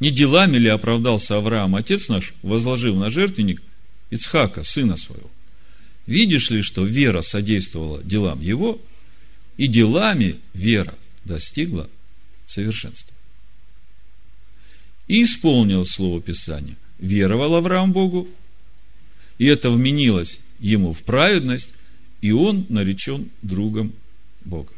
Не 0.00 0.10
делами 0.10 0.56
ли 0.56 0.70
оправдался 0.70 1.36
Авраам, 1.36 1.76
отец 1.76 2.08
наш, 2.08 2.32
возложив 2.40 2.96
на 2.96 3.10
жертвенник– 3.10 3.60
Ицхака, 4.10 4.62
сына 4.62 4.96
своего. 4.96 5.30
Видишь 6.06 6.50
ли, 6.50 6.62
что 6.62 6.84
вера 6.84 7.22
содействовала 7.22 8.02
делам 8.02 8.40
его, 8.40 8.80
и 9.56 9.66
делами 9.66 10.38
вера 10.54 10.94
достигла 11.24 11.88
совершенства. 12.46 13.14
И 15.08 15.22
исполнил 15.22 15.84
слово 15.84 16.20
Писания. 16.20 16.76
Веровал 16.98 17.56
Авраам 17.56 17.92
Богу, 17.92 18.28
и 19.38 19.46
это 19.46 19.70
вменилось 19.70 20.40
ему 20.60 20.92
в 20.92 21.02
праведность, 21.02 21.72
и 22.20 22.32
он 22.32 22.66
наречен 22.68 23.30
другом 23.42 23.92
Бога. 24.44 24.72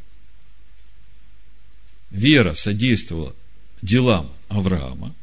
Вера 2.10 2.54
содействовала 2.54 3.36
делам 3.82 4.32
Авраама, 4.48 5.14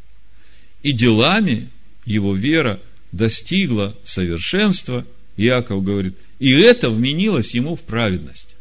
и 0.84 0.92
делами 0.92 1.70
его 2.06 2.36
вера– 2.36 2.80
достигла 3.16 3.98
совершенства, 4.04 5.06
Иаков 5.38 5.84
говорит, 5.84 6.18
и 6.40 6.52
это 6.52 6.90
вменилось 6.90 7.54
ему 7.54 7.76
в 7.76 7.82
праведность. 7.82 8.56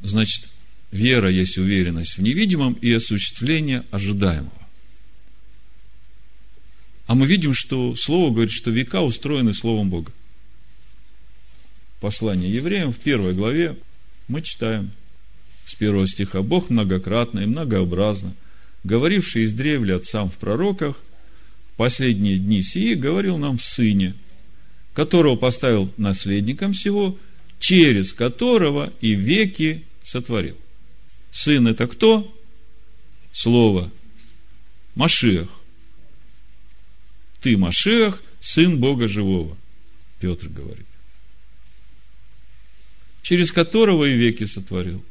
Значит, 0.00 0.48
вера 0.90 1.30
есть 1.30 1.56
уверенность 1.56 2.18
в 2.18 2.22
невидимом 2.22 2.74
и 2.74 2.92
осуществление 2.92 3.86
ожидаемого. 3.90 4.52
А 7.06 7.14
мы 7.14 7.26
видим, 7.26 7.54
что 7.54 7.96
Слово 7.96 8.30
говорит, 8.30 8.52
что 8.52 8.70
века 8.70 9.00
устроены 9.00 9.54
Словом 9.54 9.88
Бога. 9.88 10.12
Послание 12.00 12.52
евреям 12.52 12.92
в 12.92 12.98
первой 12.98 13.32
главе 13.32 13.78
мы 14.28 14.42
читаем 14.42 14.90
с 15.64 15.74
первого 15.74 16.06
стиха. 16.06 16.42
Бог 16.42 16.68
многократно 16.68 17.40
и 17.40 17.46
многообразно 17.46 18.34
говоривший 18.84 19.44
из 19.44 19.52
древля 19.52 19.96
отцам 19.96 20.30
в 20.30 20.36
пророках, 20.38 21.02
последние 21.76 22.38
дни 22.38 22.62
сии 22.62 22.94
говорил 22.94 23.38
нам 23.38 23.58
в 23.58 23.62
Сыне, 23.62 24.14
которого 24.94 25.36
поставил 25.36 25.92
наследником 25.96 26.72
всего, 26.72 27.18
через 27.58 28.12
которого 28.12 28.92
и 29.00 29.14
веки 29.14 29.84
сотворил. 30.02 30.56
Сын 31.30 31.68
это 31.68 31.86
кто? 31.86 32.32
Слово. 33.32 33.90
Машех. 34.94 35.48
Ты 37.40 37.56
Машех, 37.56 38.22
сын 38.40 38.78
Бога 38.78 39.08
живого. 39.08 39.56
Петр 40.20 40.48
говорит. 40.48 40.86
Через 43.22 43.50
которого 43.50 44.04
и 44.04 44.14
веки 44.14 44.44
сотворил. 44.44 45.02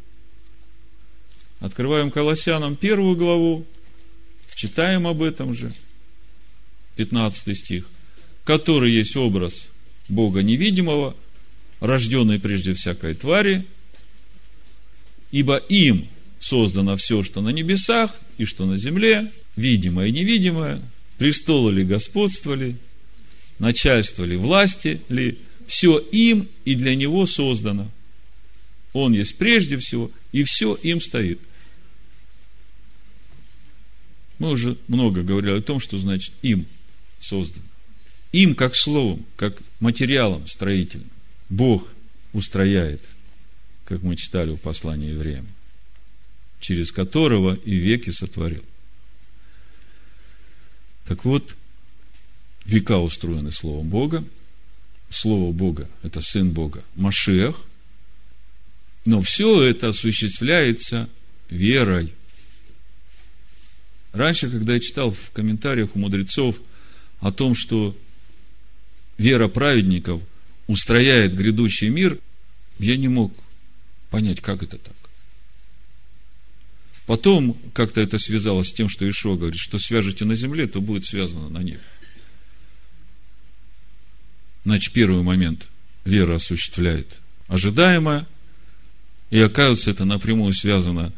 Открываем 1.61 2.09
Колоссянам 2.09 2.75
первую 2.75 3.15
главу, 3.15 3.67
читаем 4.55 5.05
об 5.05 5.21
этом 5.21 5.53
же, 5.53 5.71
15 6.95 7.55
стих, 7.55 7.87
который 8.43 8.91
есть 8.91 9.15
образ 9.15 9.69
Бога 10.09 10.41
невидимого, 10.41 11.15
рожденный 11.79 12.39
прежде 12.39 12.73
всякой 12.73 13.13
твари, 13.13 13.67
ибо 15.31 15.57
им 15.57 16.07
создано 16.39 16.97
все, 16.97 17.21
что 17.23 17.41
на 17.41 17.49
небесах 17.49 18.19
и 18.39 18.45
что 18.45 18.65
на 18.65 18.77
земле, 18.77 19.31
видимое 19.55 20.07
и 20.07 20.11
невидимое, 20.11 20.81
престолы 21.19 21.73
ли 21.73 21.83
господствовали, 21.83 22.75
начальство 23.59 24.23
ли, 24.23 24.35
власти 24.35 24.99
ли, 25.09 25.37
все 25.67 25.99
им 25.99 26.47
и 26.65 26.73
для 26.73 26.95
него 26.95 27.27
создано. 27.27 27.91
Он 28.93 29.13
есть 29.13 29.37
прежде 29.37 29.77
всего, 29.77 30.09
и 30.31 30.43
все 30.43 30.73
им 30.73 30.99
стоит. 30.99 31.39
Мы 34.41 34.49
уже 34.49 34.75
много 34.87 35.21
говорили 35.21 35.59
о 35.59 35.61
том, 35.61 35.79
что 35.79 35.99
значит 35.99 36.33
им 36.41 36.65
создан. 37.19 37.61
Им 38.31 38.55
как 38.55 38.75
словом, 38.75 39.23
как 39.35 39.61
материалом 39.79 40.47
строительным. 40.47 41.11
Бог 41.49 41.87
устрояет, 42.33 43.01
как 43.85 44.01
мы 44.01 44.15
читали 44.15 44.51
в 44.55 44.59
послании 44.59 45.11
евреям, 45.11 45.45
через 46.59 46.91
которого 46.91 47.53
и 47.53 47.75
веки 47.75 48.09
сотворил. 48.09 48.63
Так 51.05 51.23
вот, 51.23 51.55
века 52.65 52.97
устроены 52.97 53.51
Словом 53.51 53.89
Бога. 53.89 54.25
Слово 55.11 55.51
Бога– 55.51 55.87
это 56.01 56.19
Сын 56.19 56.49
Бога, 56.49 56.83
Машех. 56.95 57.61
Но 59.05 59.21
все 59.21 59.61
это 59.61 59.89
осуществляется 59.89 61.07
верой. 61.51 62.11
Раньше, 64.13 64.49
когда 64.49 64.73
я 64.73 64.79
читал 64.79 65.11
в 65.11 65.31
комментариях 65.31 65.95
у 65.95 65.99
мудрецов 65.99 66.59
о 67.19 67.31
том, 67.31 67.55
что 67.55 67.97
вера 69.17 69.47
праведников 69.47 70.21
устрояет 70.67 71.35
грядущий 71.35 71.89
мир, 71.89 72.19
я 72.79 72.97
не 72.97 73.07
мог 73.07 73.33
понять, 74.09 74.41
как 74.41 74.63
это 74.63 74.77
так. 74.77 74.95
Потом 77.05 77.57
как-то 77.73 78.01
это 78.01 78.19
связалось 78.19 78.69
с 78.69 78.73
тем, 78.73 78.87
что 78.89 79.09
Ишо 79.09 79.35
говорит, 79.35 79.59
что 79.59 79.79
свяжете 79.79 80.25
на 80.25 80.35
земле, 80.35 80.67
то 80.67 80.81
будет 80.81 81.05
связано 81.05 81.49
на 81.49 81.59
небе. 81.59 81.81
Значит, 84.63 84.93
первый 84.93 85.23
момент 85.23 85.67
вера 86.05 86.35
осуществляет 86.35 87.07
ожидаемое, 87.47 88.27
и 89.29 89.39
оказывается, 89.39 89.89
это 89.91 90.05
напрямую 90.05 90.53
связано 90.53 91.11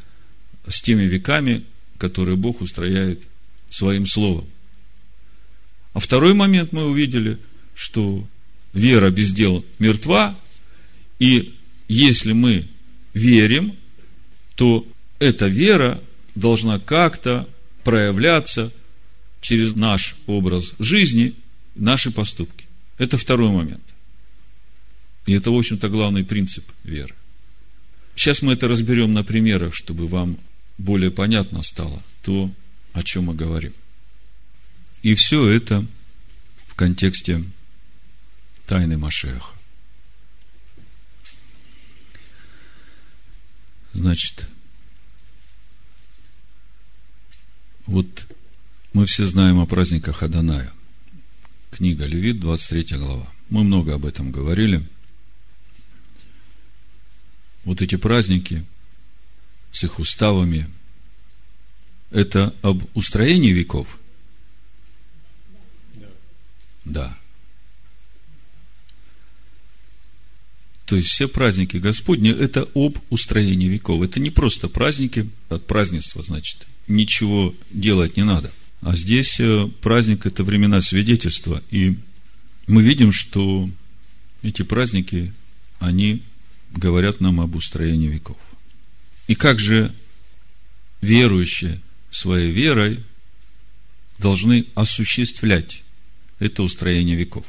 с 0.68 0.82
теми 0.82 1.04
веками, 1.04 1.66
которые 1.98 2.36
Бог 2.38 2.62
устрояет 2.62 3.24
своим 3.70 4.06
словом. 4.06 4.46
А 5.94 6.00
второй 6.00 6.34
момент 6.34 6.72
мы 6.72 6.86
увидели, 6.86 7.38
что 7.76 8.28
вера 8.74 9.10
без 9.10 9.32
дел 9.32 9.64
мертва, 9.80 10.38
и 11.20 11.54
если 11.88 12.34
мы 12.34 12.68
верим, 13.14 13.76
то 14.56 14.86
эта 15.20 15.48
вера 15.48 16.02
должна 16.36 16.80
как-то 16.80 17.48
проявляться 17.84 18.72
через 19.42 19.76
наш 19.76 20.16
образ 20.26 20.74
жизни, 20.80 21.36
наши 21.76 22.12
поступки. 22.12 22.66
Это 22.98 23.18
второй 23.18 23.50
момент. 23.50 23.84
И 25.26 25.34
это, 25.34 25.52
в 25.52 25.58
общем-то, 25.58 25.90
главный 25.90 26.24
принцип 26.24 26.66
веры. 26.84 27.14
Сейчас 28.16 28.42
мы 28.42 28.54
это 28.54 28.68
разберем 28.68 29.14
на 29.14 29.24
примерах, 29.24 29.74
чтобы 29.74 30.08
вам 30.08 30.38
более 30.78 31.12
понятно 31.12 31.62
стало 31.62 32.02
то, 32.22 32.52
о 32.94 33.04
чем 33.04 33.26
мы 33.26 33.36
говорим. 33.36 33.74
И 35.02 35.16
все 35.16 35.48
это 35.48 35.86
в 36.68 36.76
контексте 36.76 37.44
тайны 38.66 38.98
Машеха. 38.98 39.54
Значит, 43.94 44.48
вот 47.86 48.28
мы 48.94 49.06
все 49.06 49.28
знаем 49.28 49.60
о 49.60 49.66
праздниках 49.66 50.24
Аданая. 50.24 50.72
Книга 51.72 52.06
Левит, 52.06 52.40
23 52.40 52.98
глава. 52.98 53.28
Мы 53.50 53.64
много 53.64 53.96
об 53.96 54.06
этом 54.06 54.32
говорили. 54.32 54.84
Вот 57.66 57.82
эти 57.82 57.96
праздники 57.96 58.66
с 59.74 59.84
их 59.84 60.00
уставами, 60.00 60.70
это 62.12 62.54
об 62.62 62.84
устроении 62.94 63.52
веков? 63.52 64.00
Да. 65.96 66.08
да. 66.86 67.18
То 70.86 70.96
есть 70.96 71.10
все 71.10 71.28
праздники 71.28 71.78
Господни– 71.78 72.30
это 72.40 72.70
об 72.76 73.00
устроении 73.10 73.68
веков. 73.68 74.04
Это 74.04 74.20
не 74.20 74.30
просто 74.30 74.70
праздники, 74.70 75.30
от 75.50 75.66
празднества, 75.66 76.22
значит, 76.22 76.68
ничего 76.88 77.56
делать 77.72 78.16
не 78.16 78.24
надо. 78.24 78.52
А 78.82 78.96
здесь 78.96 79.40
э, 79.40 79.70
праздник– 79.82 80.26
это 80.28 80.44
времена 80.44 80.82
свидетельства. 80.82 81.64
И 81.72 81.98
мы 82.68 82.84
видим, 82.84 83.12
что 83.12 83.70
эти 84.44 84.62
праздники, 84.62 85.34
они 85.80 86.22
говорят 86.72 87.22
нам 87.22 87.40
об 87.40 87.56
устроении 87.56 88.08
веков. 88.08 88.38
И 89.28 89.36
как 89.36 89.60
же 89.60 89.94
верующие 91.02 91.82
своей 92.12 92.52
верой 92.52 93.04
должны 94.18 94.68
осуществлять 94.76 95.84
это 96.40 96.64
устроение 96.64 97.16
веков? 97.16 97.46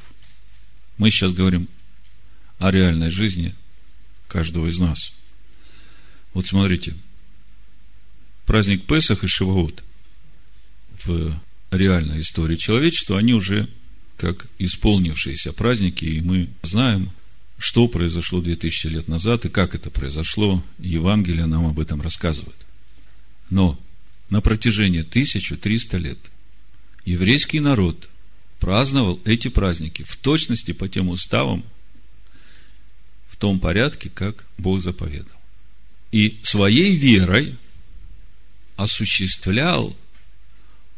Мы 0.99 1.11
сейчас 1.11 1.33
говорим 1.33 1.68
о 2.59 2.70
реальной 2.70 3.11
жизни 3.11 3.55
каждого 4.29 4.68
из 4.68 4.79
нас. 4.79 5.12
Вот 6.33 6.47
смотрите, 6.47 6.95
праздник 8.47 8.87
Песах 8.87 9.25
и 9.25 9.27
Шивоот 9.27 9.83
в 11.05 11.41
реальной 11.70 12.20
истории 12.20 12.57
человечества, 12.57 13.18
они 13.18 13.35
уже 13.35 13.68
как 14.16 14.47
исполнившиеся 14.59 15.53
праздники, 15.53 16.05
и 16.05 16.20
мы 16.20 16.49
знаем, 16.62 17.11
что 17.59 17.89
произошло 17.89 18.41
2000 18.41 18.87
лет 18.89 19.09
назад 19.09 19.45
и 19.45 19.49
как 19.49 19.75
это 19.75 19.91
произошло. 19.91 20.63
Евангелие 20.79 21.47
нам 21.47 21.67
об 21.67 21.81
этом 21.81 22.01
рассказывает. 22.03 22.57
Но 23.51 23.79
на 24.31 24.41
протяжении 24.41 25.01
1300 25.01 25.97
лет 25.99 26.19
еврейский 27.05 27.61
народ 27.61 28.09
праздновал 28.59 29.21
эти 29.25 29.49
праздники 29.49 30.03
в 30.03 30.17
точности 30.17 30.73
по 30.73 30.89
тем 30.89 31.09
уставам, 31.09 31.65
в 33.29 33.37
том 33.37 33.61
порядке, 33.61 34.11
как 34.11 34.47
Бог 34.59 34.81
заповедал. 34.81 35.37
И 36.13 36.41
своей 36.43 36.95
верой 36.95 37.57
осуществлял 38.77 39.97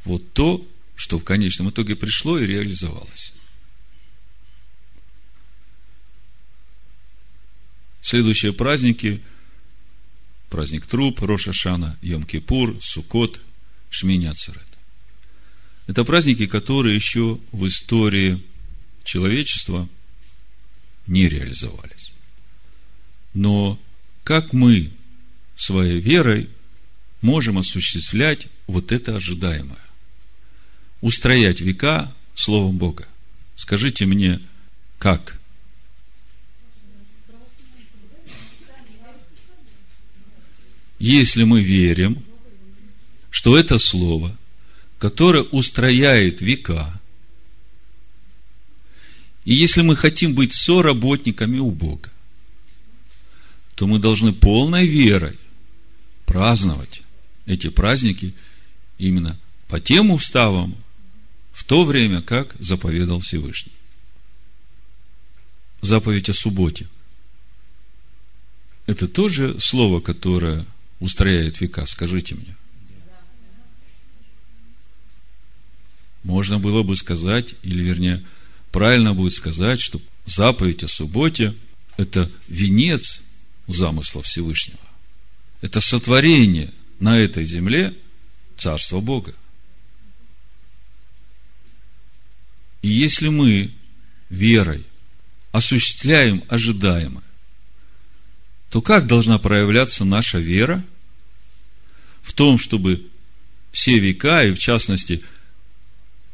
вот 0.05 0.33
то, 0.33 0.67
что 0.95 1.19
в 1.19 1.25
конечном 1.25 1.71
итоге 1.71 1.97
пришло 1.97 2.39
и 2.39 2.47
реализовалось. 2.47 3.33
Следующие 8.07 8.53
праздники– 8.53 9.21
праздник 10.49 10.87
Труп, 10.87 11.23
Рошашана, 11.23 11.99
Йом-Кипур, 12.03 12.81
Сукот, 12.81 13.41
Шмини 13.91 14.31
Это 15.89 16.05
праздники, 16.05 16.47
которые 16.47 16.95
еще 16.95 17.41
в 17.51 17.67
истории 17.67 18.41
человечества 19.03 19.89
не 21.09 21.29
реализовались. 21.29 22.13
Но 23.35 23.77
как 24.23 24.53
мы 24.53 24.93
своей 25.57 25.99
верой 25.99 26.49
можем 27.23 27.59
осуществлять 27.59 28.47
вот 28.69 28.93
это 28.93 29.17
ожидаемое? 29.17 29.83
Устроять 31.01 31.61
века 31.61 32.15
Словом 32.37 32.79
Бога. 32.79 33.09
Скажите 33.57 34.07
мне, 34.07 34.41
как? 35.01 35.36
Если 40.99 41.45
мы 41.45 41.63
верим, 41.63 42.23
что 43.31 43.57
это 43.57 43.79
Слово, 43.79 44.37
которое 44.99 45.43
устрояет 45.43 46.41
века, 46.41 47.01
и 49.45 49.55
если 49.55 49.83
мы 49.83 49.95
хотим 49.95 50.35
быть 50.35 50.53
соработниками 50.53 51.59
у 51.59 51.71
Бога, 51.71 52.11
то 53.75 53.87
мы 53.87 53.99
должны 53.99 54.33
полной 54.33 54.87
верой 54.87 55.39
праздновать 56.25 57.03
эти 57.45 57.69
праздники 57.69 58.35
именно 58.99 59.39
по 59.69 59.81
тем 59.81 60.11
уставам, 60.11 60.77
в 61.53 61.65
то 61.65 61.85
время, 61.85 62.21
как 62.21 62.55
заповедал 62.59 63.21
Всевышний. 63.21 63.73
Заповедь 65.81 66.29
о 66.29 66.35
субботе. 66.35 66.87
Это 68.87 69.09
тоже 69.09 69.59
слово, 69.59 70.01
которое 70.01 70.67
устрояет 71.01 71.61
века, 71.61 71.87
скажите 71.87 72.35
мне. 72.35 72.57
Можно 76.23 76.59
было 76.59 76.83
бы 76.83 76.97
сказать, 76.97 77.55
или 77.63 77.83
вернее, 77.83 78.25
правильно 78.73 79.15
будет 79.15 79.33
сказать, 79.33 79.81
что 79.81 80.01
заповедь 80.27 80.83
о 80.83 80.89
субботе– 80.89 81.55
это 81.97 82.31
венец 82.49 83.23
замысла 83.67 84.23
Всевышнего. 84.23 84.79
это 85.63 85.81
сотворение 85.81 86.73
на 87.01 87.19
этой 87.19 87.45
земле 87.45 87.95
Царства 88.57 89.01
Бога. 89.01 89.35
И 92.83 92.89
если 92.89 93.29
мы 93.29 93.73
верой 94.29 94.85
осуществляем 95.53 96.45
ожидаемое, 96.49 97.25
то 98.71 98.83
как 98.83 99.07
должна 99.07 99.39
проявляться 99.39 100.05
наша 100.05 100.39
вера 100.39 100.85
в 102.23 102.33
том, 102.33 102.59
чтобы 102.59 103.07
все 103.71 103.99
века, 103.99 104.45
и 104.45 104.53
в 104.53 104.59
частности 104.59 105.23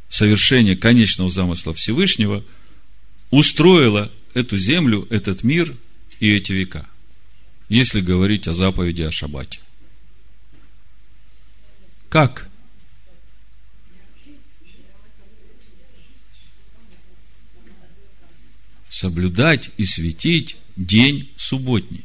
совершение 0.08 0.76
конечного 0.76 1.30
замысла 1.30 1.74
Всевышнего, 1.74 2.44
устроило 3.30 4.10
эту 4.34 4.58
землю, 4.58 5.06
этот 5.10 5.42
мир 5.42 5.76
и 6.20 6.32
эти 6.34 6.52
века, 6.52 6.88
если 7.68 8.00
говорить 8.00 8.46
о 8.48 8.54
заповеди 8.54 9.02
о 9.02 9.10
Шаббате. 9.10 9.60
Как? 12.08 12.48
Соблюдать 18.90 19.70
и 19.78 19.84
светить 19.84 20.56
день 20.76 21.30
субботний. 21.36 22.04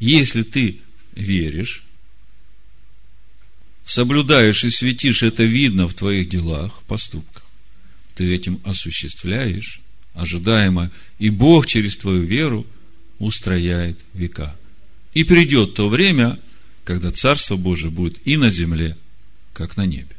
Если 0.00 0.42
ты 0.42 0.80
веришь, 1.12 1.84
соблюдаешь 3.84 4.64
и 4.64 4.70
светишь, 4.70 5.22
это 5.22 5.44
видно 5.44 5.86
в 5.86 5.94
твоих 5.94 6.28
делах, 6.28 6.82
поступках. 6.84 7.44
Ты 8.14 8.34
этим 8.34 8.60
осуществляешь 8.64 9.80
ожидаемо, 10.14 10.90
и 11.18 11.30
Бог 11.30 11.66
через 11.66 11.96
твою 11.96 12.22
веру 12.22 12.66
устрояет 13.18 14.00
века. 14.14 14.56
И 15.12 15.22
придет 15.22 15.74
то 15.74 15.88
время, 15.88 16.40
когда 16.84 17.10
Царство 17.10 17.56
Божие 17.56 17.90
будет 17.90 18.26
и 18.26 18.36
на 18.36 18.50
земле, 18.50 18.96
как 19.52 19.76
на 19.76 19.86
небе. 19.86 20.16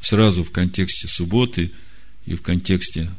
Сразу 0.00 0.42
в 0.42 0.50
контексте 0.50 1.06
субботы 1.06 1.70
и 2.24 2.34
в 2.34 2.42
контексте 2.42 3.10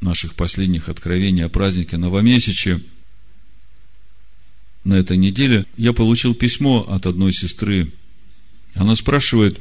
наших 0.00 0.34
последних 0.34 0.88
откровений 0.88 1.44
о 1.44 1.48
празднике 1.48 1.96
Новомесячия– 1.96 2.80
на 4.84 4.94
этой 4.94 5.16
неделе 5.16 5.66
я 5.76 5.92
получил 5.92 6.34
письмо 6.34 6.86
от 6.88 7.06
одной 7.06 7.32
сестры. 7.32 7.90
Она 8.74 8.94
спрашивает, 8.94 9.58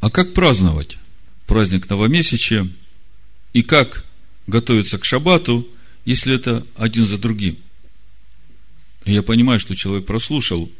а 0.00 0.10
как 0.10 0.34
праздновать 0.34 0.98
праздник 1.46 1.88
новомесячия 1.88 2.68
и 3.52 3.62
как 3.62 4.04
готовиться 4.46 4.98
к 4.98 5.04
шаббату, 5.04 5.66
если 6.04 6.34
это 6.34 6.66
один 6.76 7.06
за 7.06 7.18
другим? 7.18 7.56
И 9.04 9.12
я 9.12 9.22
понимаю, 9.22 9.60
что 9.60 9.76
человек 9.76 10.06
прослушал 10.06 10.70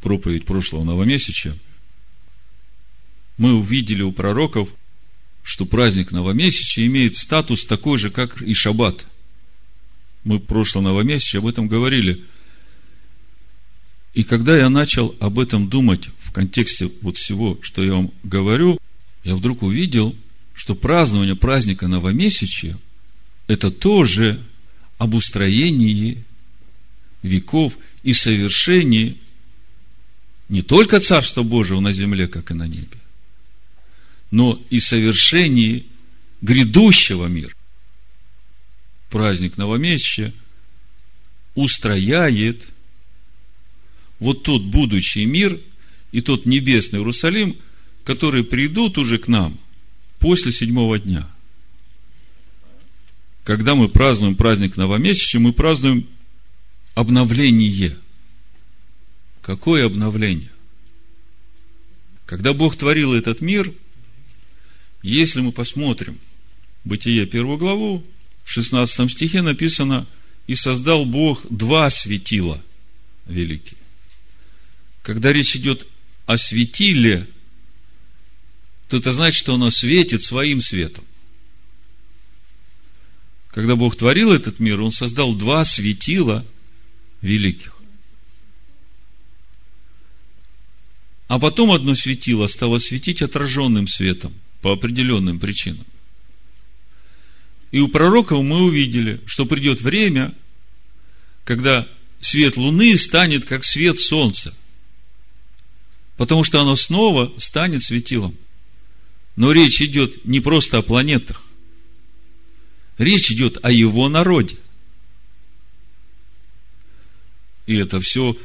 проповедь 0.00 0.44
прошлого 0.44 0.84
новомесячия. 0.84 1.56
Мы 3.36 3.54
увидели 3.54 4.02
у 4.02 4.12
пророков, 4.12 4.68
что 5.42 5.64
праздник 5.64 6.12
новомесячия 6.12 6.86
имеет 6.86 7.16
статус 7.16 7.64
такой 7.64 7.98
же, 7.98 8.10
как 8.10 8.42
и 8.42 8.54
шаббат. 8.54 9.06
Мы 10.24 10.38
в 10.38 10.42
прошлом 10.42 10.84
новомесяче 10.84 11.38
об 11.38 11.46
этом 11.48 11.66
говорили– 11.66 12.22
и 14.18 14.24
когда 14.24 14.58
я 14.58 14.68
начал 14.68 15.14
об 15.20 15.38
этом 15.38 15.68
думать 15.68 16.08
в 16.18 16.32
контексте 16.32 16.90
вот 17.02 17.16
всего, 17.16 17.56
что 17.62 17.84
я 17.84 17.92
вам 17.92 18.10
говорю, 18.24 18.80
я 19.22 19.36
вдруг 19.36 19.62
увидел, 19.62 20.12
что 20.54 20.74
празднование 20.74 21.36
праздника 21.36 21.86
новомесячия– 21.86 22.76
это 23.46 23.70
тоже 23.70 24.42
об 24.98 25.14
устроении 25.14 26.24
веков 27.22 27.78
и 28.02 28.12
совершении 28.12 29.18
не 30.48 30.62
только 30.62 30.98
Царства 30.98 31.44
Божьего 31.44 31.78
на 31.78 31.92
земле, 31.92 32.26
как 32.26 32.50
и 32.50 32.54
на 32.54 32.66
небе, 32.66 32.98
но 34.32 34.60
и 34.68 34.80
совершении 34.80 35.86
грядущего 36.42 37.26
мира. 37.26 37.54
Праздник 39.10 39.58
новомесячия 39.58 40.32
устрояет– 41.54 42.64
вот 44.18 44.42
тот 44.42 44.62
будущий 44.64 45.24
мир 45.24 45.58
и 46.12 46.20
тот 46.20 46.46
небесный 46.46 46.98
Иерусалим, 46.98 47.56
которые 48.04 48.44
придут 48.44 48.98
уже 48.98 49.18
к 49.18 49.28
нам 49.28 49.58
после 50.18 50.52
седьмого 50.52 50.98
дня. 50.98 51.28
Когда 53.44 53.74
мы 53.74 53.88
празднуем 53.88 54.36
праздник 54.36 54.76
новомесячия, 54.76 55.40
мы 55.40 55.52
празднуем 55.52 56.06
обновление. 56.94 57.96
Какое 59.40 59.86
обновление? 59.86 60.50
Когда 62.26 62.52
Бог 62.52 62.76
творил 62.76 63.14
этот 63.14 63.40
мир, 63.40 63.72
если 65.02 65.40
мы 65.40 65.52
посмотрим 65.52 66.18
Бытие 66.84 67.26
первую 67.26 67.58
главу, 67.58 68.04
в 68.44 68.50
16 68.50 69.10
стихе 69.10 69.42
написано, 69.42 70.06
и 70.46 70.54
создал 70.54 71.04
Бог 71.04 71.46
два 71.50 71.90
светила 71.90 72.62
великие 73.26 73.77
когда 75.08 75.32
речь 75.32 75.56
идет 75.56 75.86
о 76.26 76.36
светиле, 76.36 77.26
то 78.88 78.98
это 78.98 79.10
значит, 79.10 79.38
что 79.38 79.54
оно 79.54 79.70
светит 79.70 80.22
своим 80.22 80.60
светом. 80.60 81.02
Когда 83.50 83.74
Бог 83.74 83.96
творил 83.96 84.34
этот 84.34 84.58
мир, 84.58 84.82
Он 84.82 84.90
создал 84.90 85.34
два 85.34 85.64
светила 85.64 86.44
великих. 87.22 87.78
А 91.28 91.38
потом 91.38 91.72
одно 91.72 91.94
светило 91.94 92.46
стало 92.46 92.76
светить 92.76 93.22
отраженным 93.22 93.88
светом 93.88 94.34
по 94.60 94.74
определенным 94.74 95.40
причинам. 95.40 95.86
И 97.70 97.80
у 97.80 97.88
пророков 97.88 98.44
мы 98.44 98.62
увидели, 98.62 99.22
что 99.24 99.46
придет 99.46 99.80
время, 99.80 100.34
когда 101.44 101.88
свет 102.20 102.58
Луны 102.58 102.98
станет 102.98 103.46
как 103.46 103.64
свет 103.64 103.98
Солнца– 103.98 104.54
потому 106.18 106.42
что 106.42 106.60
оно 106.60 106.76
снова 106.76 107.32
станет 107.38 107.82
светилом. 107.82 108.36
Но 109.36 109.52
речь 109.52 109.80
идет 109.80 110.24
не 110.26 110.40
просто 110.40 110.78
о 110.78 110.82
планетах. 110.82 111.42
Речь 112.98 113.30
идет 113.30 113.64
о 113.64 113.70
его 113.70 114.08
народе. 114.08 114.56
И 117.66 117.76
это 117.76 118.00
все 118.00 118.36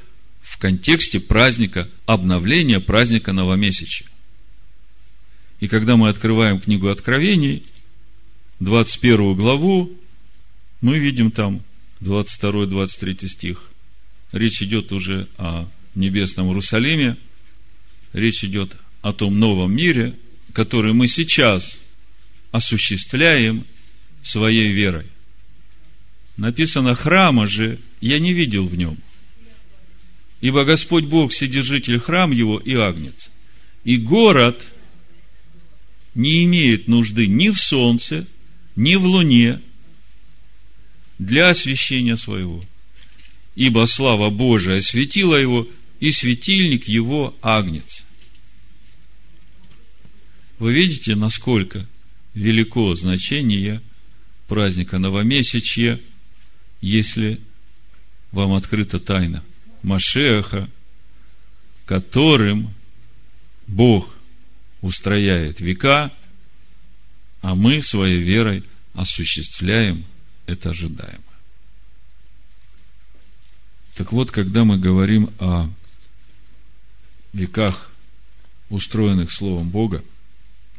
в 0.43 0.59
контексте 0.59 1.19
праздника 1.19 1.89
обновления, 2.05 2.79
праздника 2.79 3.33
новомесячия. 3.33 4.07
И 5.59 5.67
когда 5.67 5.97
мы 5.97 6.09
открываем 6.09 6.61
книгу 6.61 6.89
Откровений, 6.89 7.63
21 8.59 9.33
главу, 9.33 9.91
мы 10.81 10.99
видим 10.99 11.31
там 11.31 11.63
22-23 12.01 13.27
стих. 13.27 13.71
Речь 14.31 14.61
идет 14.61 14.91
уже 14.91 15.27
о 15.39 15.67
небесном 15.95 16.49
Иерусалиме– 16.49 17.17
речь 18.13 18.43
идет 18.43 18.75
о 19.01 19.11
том 19.11 19.37
новом 19.39 19.75
мире, 19.75 20.13
который 20.53 20.93
мы 20.93 21.07
сейчас 21.07 21.79
осуществляем 22.51 23.65
своей 24.21 24.71
верой. 24.71 25.05
Написано, 26.37 26.95
храма 26.95 27.47
же 27.47 27.79
я 27.99 28.19
не 28.19 28.33
видел 28.33 28.67
в 28.67 28.75
нем. 28.75 28.97
Ибо 30.41 30.65
Господь 30.65 31.05
Бог, 31.05 31.33
сидержитель 31.33 31.99
храм 31.99 32.31
его 32.31 32.59
и 32.59 32.75
агнец. 32.75 33.29
И 33.83 33.97
город 33.97 34.63
не 36.15 36.43
имеет 36.43 36.87
нужды 36.87 37.27
ни 37.27 37.49
в 37.49 37.57
солнце, 37.57 38.25
ни 38.75 38.95
в 38.95 39.05
луне 39.05 39.61
для 41.17 41.49
освящения 41.49 42.15
своего. 42.15 42.63
Ибо 43.55 43.85
слава 43.85 44.29
Божия 44.29 44.77
осветила 44.77 45.35
его, 45.35 45.67
и 45.99 46.11
светильник 46.11 46.89
его 46.89 47.33
агнец. 47.41 48.02
Вы 50.63 50.71
видите, 50.71 51.15
насколько 51.15 51.85
велико 52.33 52.95
значение 52.95 53.81
праздника 54.47 54.97
новомесячья, 54.97 55.99
если 56.79 57.41
вам 58.31 58.53
открыта 58.53 59.01
тайна 59.01 59.43
Машеха, 59.81 60.69
которым 61.85 62.73
Бог 63.67 64.15
устрояет 64.79 65.59
века, 65.59 66.13
а 67.41 67.55
мы 67.55 67.83
своей 67.83 68.21
верой 68.21 68.63
осуществляем 68.93 70.05
это 70.45 70.69
ожидаемое. 70.69 71.19
Так 73.95 74.13
вот, 74.13 74.31
когда 74.31 74.63
мы 74.63 74.77
говорим 74.77 75.29
о 75.39 75.69
веках, 77.33 77.91
устроенных 78.69 79.29
Словом 79.29 79.69
Бога, 79.69 80.01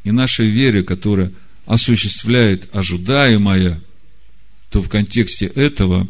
и 0.04 0.12
нашей 0.12 0.48
вере, 0.48 0.82
которая 0.82 1.32
осуществляет 1.66 2.74
ожидаемое, 2.74 3.80
то 4.70 4.82
в 4.82 4.88
контексте 4.88 5.46
этого 5.46 6.06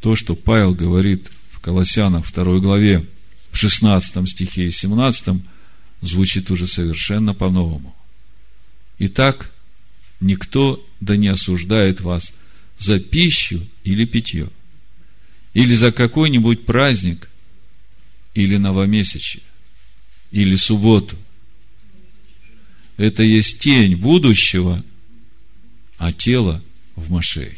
то, 0.00 0.16
что 0.16 0.34
Павел 0.34 0.74
говорит 0.74 1.30
в 1.50 1.60
Колоссянах 1.60 2.32
2 2.32 2.58
главе, 2.58 3.06
в 3.52 3.56
16 3.56 4.28
стихе 4.28 4.66
и 4.66 4.70
17, 4.70 5.42
звучит 6.00 6.50
уже 6.50 6.66
совершенно 6.66 7.34
по-новому. 7.34 7.94
Итак, 8.98 9.50
никто 10.20 10.84
да 11.00 11.16
не 11.16 11.28
осуждает 11.28 12.00
вас 12.00 12.32
за 12.78 13.00
пищу 13.00 13.66
или 13.84 14.06
питье, 14.06 14.48
или 15.52 15.74
за 15.74 15.92
какой-нибудь 15.92 16.64
праздник, 16.64 17.28
или 18.34 18.56
новомесячие, 18.56 19.42
или 20.30 20.56
субботу. 20.56 21.16
Это 23.00 23.22
есть 23.22 23.60
тень 23.60 23.96
будущего, 23.96 24.84
а 25.96 26.12
тело 26.12 26.62
в 26.96 27.10
Машехе. 27.10 27.56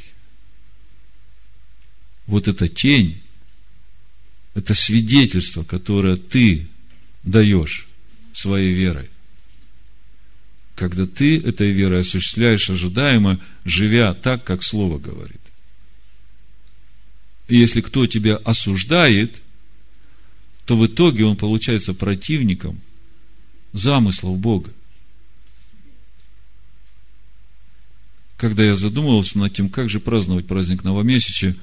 Вот 2.28 2.47
эта 2.47 2.68
тень, 2.68 3.20
это 4.55 4.72
свидетельство, 4.74 5.64
которое 5.64 6.14
ты 6.14 6.68
даешь 7.24 7.88
своей 8.32 8.72
верой. 8.72 9.11
Когда 10.76 11.07
ты 11.07 11.40
этой 11.40 11.72
верой 11.72 12.03
осуществляешь 12.03 12.70
ожидаемо, 12.70 13.40
живя 13.64 14.14
так, 14.14 14.45
как 14.45 14.62
Слово 14.62 15.01
говорит. 15.01 15.40
И 17.49 17.57
если 17.57 17.80
кто 17.80 18.07
тебя 18.07 18.36
осуждает, 18.36 19.43
то 20.66 20.76
в 20.76 20.86
итоге 20.86 21.24
он 21.24 21.36
получается 21.36 21.95
противником 21.95 22.80
замыслов 23.72 24.38
Бога. 24.38 24.72
Когда 28.43 28.64
я 28.64 28.74
задумывался 28.74 29.38
над 29.38 29.55
тем, 29.55 29.68
как 29.68 29.88
же 29.88 30.01
праздновать 30.01 30.49
праздник 30.49 30.82
новомесячия, 30.82 31.55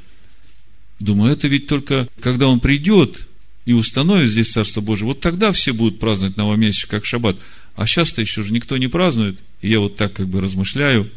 думаю, 1.02 1.34
это 1.34 1.50
ведь 1.50 1.68
только 1.68 2.08
когда 2.22 2.48
он 2.48 2.62
придет 2.62 3.28
и 3.66 3.74
установит 3.74 4.30
здесь 4.30 4.54
Царство 4.54 4.80
Божие, 4.80 5.08
вот 5.08 5.20
тогда 5.20 5.52
все 5.52 5.74
будут 5.74 6.00
праздновать 6.00 6.38
новомесячие, 6.38 6.90
как 6.90 7.04
шаббат. 7.04 7.36
А 7.76 7.86
сейчас-то 7.86 8.22
еще 8.22 8.44
же 8.44 8.54
никто 8.54 8.78
не 8.78 8.88
празднует. 8.88 9.40
И 9.60 9.70
я 9.70 9.82
вот 9.82 9.98
так 9.98 10.14
как 10.14 10.30
бы 10.30 10.40
размышляю, 10.40 11.12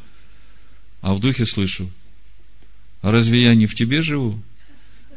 а 1.01 1.15
в 1.15 1.21
духе 1.21 1.47
слышу, 1.47 1.89
а 3.01 3.13
разве 3.13 3.45
я 3.45 3.55
не 3.55 3.67
в 3.67 3.77
тебе 3.77 4.03
живу? 4.03 4.43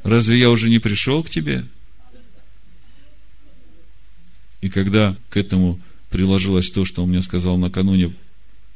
Разве 0.03 0.37
я 0.37 0.51
уже 0.51 0.69
не 0.69 0.77
пришел 0.77 1.23
к 1.23 1.29
тебе? 1.31 1.65
И 4.61 4.69
когда 4.69 5.17
к 5.31 5.37
этому 5.37 5.79
приложилось 6.11 6.69
то, 6.69 6.85
что 6.85 7.01
он 7.01 7.09
мне 7.09 7.23
сказал 7.23 7.57
накануне 7.57 8.13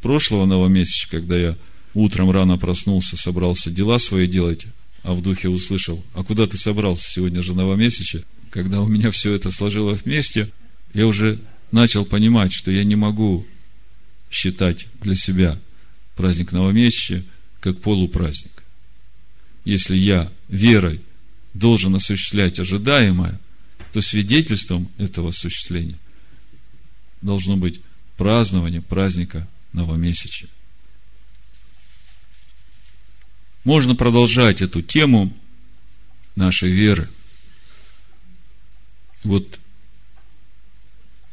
прошлого 0.02 0.45
новомесяча, 0.45 1.10
когда 1.10 1.38
я 1.38 1.58
утром 1.93 2.32
рано 2.32 2.58
проснулся, 2.58 3.18
собрался 3.18 3.72
дела 3.72 4.00
свои 4.00 4.28
делать, 4.28 4.66
а 5.04 5.14
в 5.14 5.22
духе 5.22 5.50
услышал, 5.50 6.04
а 6.14 6.24
куда 6.24 6.47
ты 6.47 6.58
собрался, 6.58 7.08
сегодня 7.08 7.41
же 7.41 7.54
новомесяче, 7.54 8.24
когда 8.52 8.82
у 8.82 8.88
меня 8.88 9.12
все 9.12 9.34
это 9.34 9.52
сложилось 9.52 10.04
вместе, 10.04 10.50
я 10.93 11.08
уже 11.08 11.39
начал 11.72 12.06
понимать, 12.06 12.52
что 12.52 12.72
я 12.72 12.84
не 12.84 12.95
могу 12.95 13.45
считать 14.32 14.88
для 15.02 15.16
себя 15.16 15.60
праздник 16.16 16.52
новомесяча 16.52 17.24
как 17.60 17.80
полупраздник. 17.80 18.64
Если 19.66 19.95
я 19.95 20.32
верой 20.47 21.02
должен 21.54 21.95
осуществлять 21.95 22.60
ожидаемое, 22.60 23.39
то 23.93 24.02
свидетельством 24.02 24.89
этого 24.97 25.30
осуществления 25.30 25.97
должно 27.22 27.58
быть 27.58 27.82
празднование 28.18 28.82
праздника 28.82 29.47
новомесячия. 29.74 30.49
Можно 33.63 33.95
продолжать 33.95 34.61
эту 34.61 34.82
тему 34.82 35.34
нашей 36.36 36.72
веры. 36.72 37.09
Вот 39.24 39.59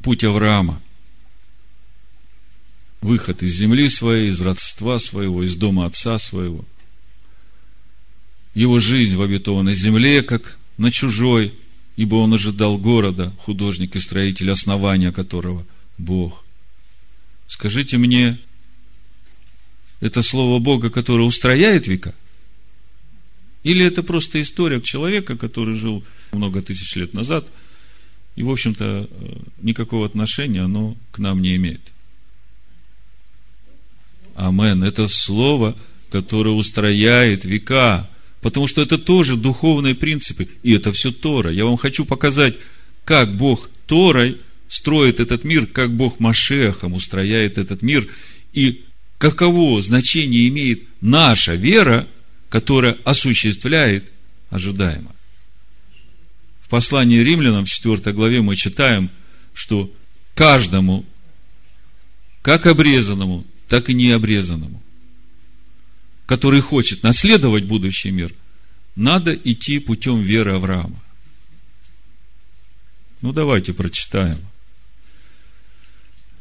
путь 0.03 0.25
Авраама. 0.25 0.83
Выход 3.01 3.43
из 3.43 3.55
земли 3.55 3.89
своей, 3.89 4.31
из 4.31 4.41
родства 4.41 4.99
своего, 4.99 5.43
из 5.43 5.55
дома 5.55 5.87
отца 5.87 6.19
своего. 6.19 6.65
Его 8.55 8.81
жизнь 8.81 9.17
в 9.17 9.23
обетованной 9.23 9.75
земле, 9.75 10.23
как 10.23 10.59
на 10.79 10.91
чужой, 10.91 11.53
ибо 11.97 12.17
он 12.17 12.35
ожидал 12.35 12.79
города, 12.79 13.33
художник 13.39 13.97
и 13.97 14.01
строитель, 14.01 14.51
основания 14.51 15.13
которого 15.13 15.67
Бог. 15.99 16.46
Скажите 17.49 17.97
мне, 17.99 18.39
это 20.01 20.23
слово 20.23 20.59
Бога, 20.59 20.91
которое 20.91 21.25
устрояет 21.25 21.87
века? 21.87 22.15
Или 23.63 23.85
это 23.85 24.03
просто 24.03 24.41
история 24.41 24.81
человека, 24.81 25.37
который 25.37 25.75
жил 25.75 26.05
много 26.33 26.63
тысяч 26.63 26.95
лет 26.97 27.15
назад, 27.15 27.47
и, 28.37 28.43
в 28.43 28.51
общем-то, 28.51 29.09
никакого 29.63 30.07
отношения 30.07 30.61
оно 30.61 30.97
к 31.11 31.19
нам 31.19 31.41
не 31.41 31.57
имеет? 31.57 31.81
Амен. 34.35 34.85
Это 34.85 35.09
слово, 35.09 35.77
которое 36.11 36.51
устрояет 36.51 37.45
века, 37.45 38.09
потому 38.43 38.67
что 38.67 38.83
это 38.83 38.99
тоже 38.99 39.37
духовные 39.37 39.95
принципы, 39.95 40.49
и 40.63 40.75
это 40.75 40.93
все 40.93 41.11
Тора. 41.11 41.51
Я 41.51 41.65
вам 41.65 41.79
хочу 41.79 42.05
показать, 42.05 42.57
как 43.05 43.35
Бог 43.37 43.71
Торой 43.87 44.39
строит 44.69 45.21
этот 45.21 45.45
мир, 45.45 45.67
как 45.67 45.95
Бог 45.95 46.21
Машехом 46.21 46.93
устрояет 46.93 47.59
этот 47.59 47.83
мир, 47.83 48.09
и 48.53 48.85
каково 49.19 49.81
значение 49.83 50.49
имеет 50.49 50.83
наша 51.01 51.55
вера, 51.55 52.07
которая 52.49 52.97
осуществляет 53.05 54.11
ожидаемо. 54.51 55.15
В 56.63 56.69
послании 56.69 57.21
римлянам 57.21 57.65
в 57.65 57.71
4 57.71 58.13
главе 58.13 58.43
мы 58.43 58.57
читаем, 58.57 59.11
что 59.55 59.93
каждому, 60.35 61.05
как 62.43 62.67
обрезанному, 62.67 63.47
так 63.69 63.89
и 63.89 63.95
необрезанному, 63.95 64.83
который 66.27 66.61
хочет 66.61 67.03
наследовать 67.03 67.65
будущий 67.65 68.11
мир, 68.11 68.35
надо 68.97 69.35
идти 69.35 69.79
путем 69.79 70.23
веры 70.23 70.55
Авраама. 70.55 71.01
Ну, 73.21 73.33
давайте 73.33 73.73
прочитаем. 73.73 74.39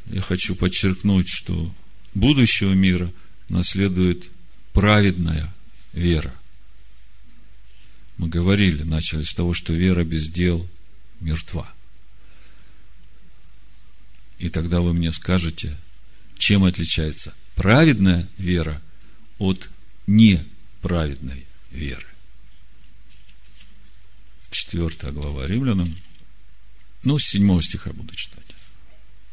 Я 0.07 0.21
хочу 0.21 0.55
подчеркнуть, 0.55 1.29
что 1.29 1.73
будущего 2.13 2.73
мира 2.73 3.11
наследует 3.49 4.25
праведная 4.73 5.53
вера. 5.93 6.33
Мы 8.17 8.29
говорили, 8.29 8.83
начали 8.83 9.23
с 9.23 9.33
того, 9.33 9.53
что 9.53 9.73
вера 9.73 10.03
без 10.03 10.29
дел 10.29 10.67
мертва. 11.19 11.69
И 14.39 14.49
тогда 14.49 14.81
вы 14.81 14.93
мне 14.93 15.11
скажете, 15.11 15.77
чем 16.37 16.63
отличается 16.63 17.33
праведная 17.55 18.27
вера 18.37 18.81
от 19.37 19.69
неправедной 20.07 21.45
веры. 21.71 22.05
Четвертая 24.51 25.11
глава 25.11 25.47
Римлянам. 25.47 25.93
Ну, 27.03 27.19
с 27.19 27.25
седьмого 27.25 27.61
стиха 27.61 27.91
буду 27.91 28.15
читать. 28.15 28.43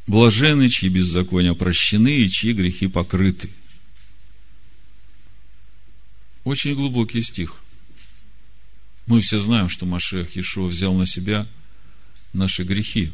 Блажены, 0.07 0.69
чьи 0.69 0.89
беззакония 0.89 1.55
прощены 1.55 2.25
и 2.25 2.29
чьи 2.29 2.53
грехи 2.53 2.89
покрыты. 2.89 3.51
Очень 6.45 6.75
глубокий 6.75 7.23
стих. 7.23 7.63
Мы 9.07 9.21
все 9.21 9.41
знаем, 9.41 9.69
что 9.69 9.87
Машех 9.87 10.35
Иешуа 10.37 10.69
взял 10.69 10.95
на 10.95 11.07
себя 11.07 11.47
наши 12.33 12.65
грехи, 12.65 13.13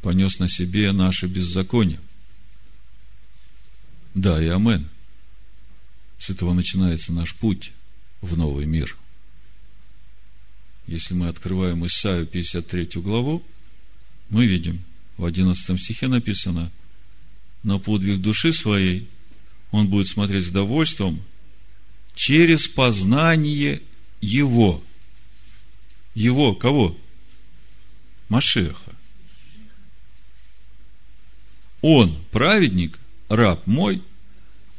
понес 0.00 0.38
на 0.38 0.48
себе 0.48 0.92
наши 0.92 1.26
беззакония. 1.26 2.00
Да, 4.14 4.42
и 4.42 4.46
амен. 4.46 4.88
С 6.18 6.30
этого 6.30 6.54
начинается 6.54 7.12
наш 7.12 7.34
путь 7.34 7.72
в 8.20 8.36
новый 8.36 8.66
мир. 8.66 8.96
Если 10.86 11.14
мы 11.14 11.28
открываем 11.28 11.84
Исаию 11.86 12.26
53 12.26 13.00
главу, 13.00 13.42
мы 14.28 14.46
видим, 14.46 14.84
в 15.16 15.24
11 15.24 15.80
стихе 15.80 16.08
написано, 16.08 16.70
на 17.62 17.78
подвиг 17.78 18.20
души 18.20 18.52
своей 18.52 19.08
он 19.70 19.88
будет 19.88 20.08
смотреть 20.08 20.46
с 20.46 20.50
довольством 20.50 21.22
через 22.14 22.68
познание 22.68 23.82
его. 24.20 24.82
Его 26.14 26.54
кого? 26.54 26.96
Машеха. 28.28 28.92
Он, 31.80 32.16
праведник, 32.30 32.98
раб 33.28 33.66
мой, 33.66 34.02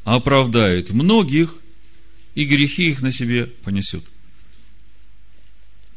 оправдает 0.05 0.91
многих, 0.91 1.55
и 2.35 2.45
грехи 2.45 2.89
их 2.89 3.01
на 3.01 3.11
себе 3.11 3.45
понесет. 3.45 4.03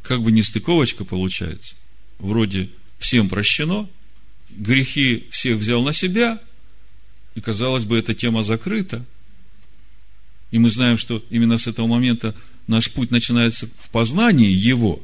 Как 0.03 0.23
бы 0.23 0.33
нестыковочка 0.33 1.05
получается. 1.05 1.77
Вроде 2.19 2.71
всем 2.99 3.29
прощено, 3.29 3.89
грехи 4.51 5.27
всех 5.31 5.59
взял 5.59 5.83
на 5.83 5.93
себя, 5.93 6.41
и, 7.35 7.41
казалось 7.41 7.85
бы, 7.85 7.99
эта 7.99 8.15
тема 8.15 8.43
закрыта. 8.43 9.05
И 10.51 10.59
мы 10.59 10.71
знаем, 10.71 10.99
что 10.99 11.23
именно 11.31 11.59
с 11.59 11.67
этого 11.67 11.87
момента 11.87 12.35
наш 12.67 12.91
путь 12.91 13.11
начинается 13.11 13.69
в 13.79 13.91
познании 13.91 14.51
Его, 14.51 15.01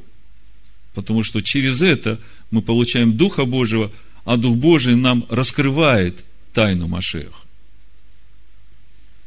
потому 0.93 1.23
что 1.23 1.41
через 1.41 1.81
это 1.81 2.19
мы 2.51 2.61
получаем 2.61 3.15
Духа 3.15 3.45
Божьего, 3.45 3.91
а 4.25 4.37
Дух 4.37 4.57
Божий 4.57 4.95
нам 4.95 5.25
раскрывает 5.29 6.23
тайну 6.53 6.87
Машеха. 6.87 7.33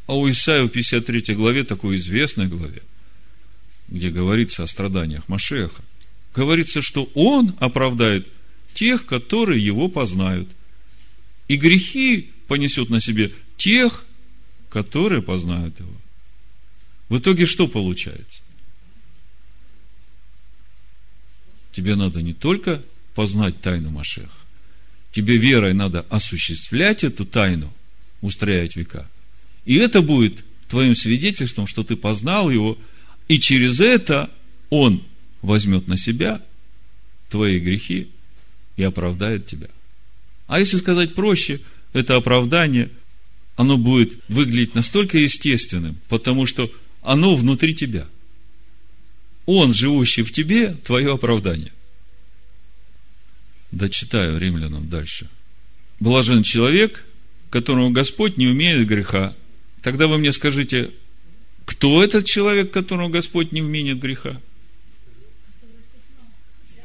А 0.07 0.15
у 0.15 0.29
Исаия 0.29 0.65
в 0.65 0.69
53 0.69 1.35
главе, 1.35 1.65
такой 1.65 1.97
известной 1.97 2.47
главе, 2.47 2.83
где 3.89 4.11
говорится 4.11 4.65
о 4.65 4.67
страданиях 4.67 5.29
Машеха, 5.29 5.83
говорится, 6.35 6.83
что 6.83 7.11
Он 7.15 7.55
оправдает 7.61 8.27
тех, 8.75 9.07
которые 9.07 9.65
Его 9.65 9.89
познают. 9.89 10.49
И 11.49 11.57
грехи 11.57 12.31
понесет 12.47 12.91
на 12.91 13.01
себе 13.01 13.33
тех, 13.57 14.05
которые 14.71 15.23
познают 15.23 15.79
Его. 15.81 15.95
В 17.09 17.19
итоге 17.19 17.47
что 17.47 17.69
получается? 17.69 18.43
Тебе 21.73 21.95
надо 21.95 22.23
не 22.23 22.35
только 22.35 22.83
познать 23.15 23.61
тайну 23.61 23.91
Машеха, 23.91 24.31
тебе 25.13 25.37
верой 25.37 25.75
надо 25.75 26.01
осуществлять 26.11 27.05
эту 27.05 27.25
тайну, 27.25 27.73
устроять 28.21 28.77
века– 28.77 29.09
и 29.69 29.75
это 29.75 30.01
будет 30.01 30.47
твоим 30.69 30.95
свидетельством, 30.95 31.67
что 31.67 31.85
ты 31.85 31.95
познал 31.95 32.51
его, 32.51 32.79
и 33.29 33.39
через 33.39 33.81
это 33.81 34.31
он 34.71 35.05
возьмет 35.43 35.89
на 35.89 35.99
себя 35.99 36.41
твои 37.29 37.59
грехи 37.59 38.09
и 38.79 38.83
оправдает 38.83 39.47
тебя. 39.47 39.69
А 40.47 40.59
если 40.59 40.79
сказать 40.79 41.15
проще, 41.15 41.61
это 41.93 42.17
оправдание, 42.17 42.91
оно 43.57 43.77
будет 43.77 44.15
выглядеть 44.29 44.75
настолько 44.75 45.19
естественным, 45.19 45.99
потому 46.09 46.47
что 46.47 46.73
оно 47.03 47.37
внутри 47.37 47.75
тебя. 47.75 48.07
Он, 49.45 49.75
живущий 49.75 50.23
в 50.23 50.33
тебе, 50.33 50.75
твое 50.85 51.13
оправдание. 51.13 51.73
Дочитаю 53.71 54.39
римлянам 54.39 54.89
дальше. 54.89 55.29
Блажен 56.01 56.43
человек, 56.43 57.05
которому 57.51 57.91
Господь 57.91 58.39
не 58.39 58.47
умеет 58.47 58.87
греха, 58.87 59.35
Тогда 59.83 60.07
вы 60.07 60.19
мне 60.19 60.33
скажите, 60.33 60.91
кто 61.65 62.03
этот 62.03 62.25
человек, 62.27 62.71
которому 62.71 63.09
Господь 63.09 63.53
не 63.53 63.63
вменит 63.63 64.01
греха? 64.01 64.41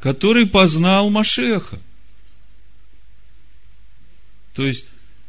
Который 0.04 0.46
познал 0.46 1.10
Машеха. 1.10 1.80
То 4.54 4.68
есть, 4.68 4.84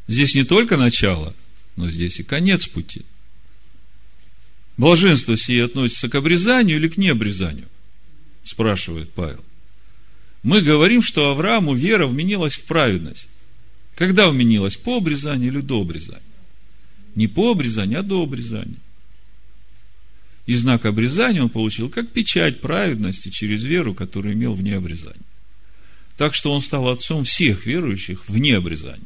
здесь 0.09 0.35
не 0.35 0.43
только 0.43 0.77
начало, 0.77 1.33
но 1.77 1.89
здесь 1.89 2.19
и 2.19 2.25
конец 2.25 2.67
пути. 2.67 3.03
Блаженство 4.77 5.37
сие 5.37 5.67
относится 5.67 6.09
к 6.09 6.17
обрезанию 6.17 6.79
или 6.79 6.89
к 6.89 6.97
необрезанию? 6.97 7.69
Спрашивает 8.43 9.13
Павел. 9.13 9.45
Мы 10.43 10.61
говорим, 10.61 11.03
что 11.03 11.31
Аврааму 11.31 11.73
вера 11.75 12.09
вменилась 12.09 12.57
в 12.57 12.65
праведность. 12.65 13.29
Когда 13.95 14.29
вменилась? 14.29 14.77
По 14.77 14.97
обрезанию 14.97 15.53
или 15.53 15.61
до 15.61 15.83
обрезания? 15.83 16.21
Не 17.15 17.29
по 17.29 17.53
обрезанию, 17.53 18.01
а 18.01 18.03
до 18.03 18.25
обрезания. 18.25 18.81
И 20.47 20.55
знак 20.57 20.85
обрезания 20.85 21.43
он 21.43 21.49
получил 21.49 21.89
как 21.89 22.11
печать 22.11 22.61
праведности 22.61 23.31
через 23.31 23.65
веру, 23.65 23.95
которую 23.95 24.35
имел 24.35 24.55
вне 24.55 24.77
обрезания. 24.77 25.23
Так 26.17 26.35
что 26.35 26.53
он 26.53 26.63
стал 26.63 26.89
отцом 26.89 27.25
всех 27.25 27.67
верующих 27.67 28.29
вне 28.29 28.57
обрезания, 28.57 29.01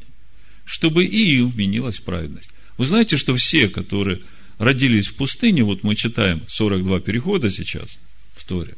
чтобы 0.65 1.05
и 1.05 1.37
им 1.37 1.49
вменилась 1.49 1.99
праведность. 1.99 2.49
Вы 2.77 2.85
знаете, 2.85 3.17
что 3.17 3.35
все, 3.35 3.69
которые 3.69 4.21
родились 4.57 5.07
в 5.07 5.15
пустыне, 5.15 5.63
вот 5.63 5.83
мы 5.83 5.95
читаем 5.95 6.41
42 6.47 6.99
перехода 6.99 7.49
сейчас 7.49 7.97
в 8.33 8.43
Торе, 8.45 8.75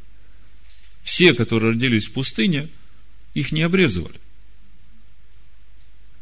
все, 1.02 1.34
которые 1.34 1.72
родились 1.72 2.06
в 2.06 2.12
пустыне, 2.12 2.68
их 3.34 3.52
не 3.52 3.62
обрезывали. 3.62 4.20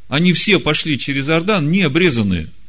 Они 0.09 0.33
все 0.33 0.59
пошли 0.59 0.99
через 0.99 1.29
Иордан 1.29 1.71
не 1.71 1.83
обрезанные– 1.83 2.49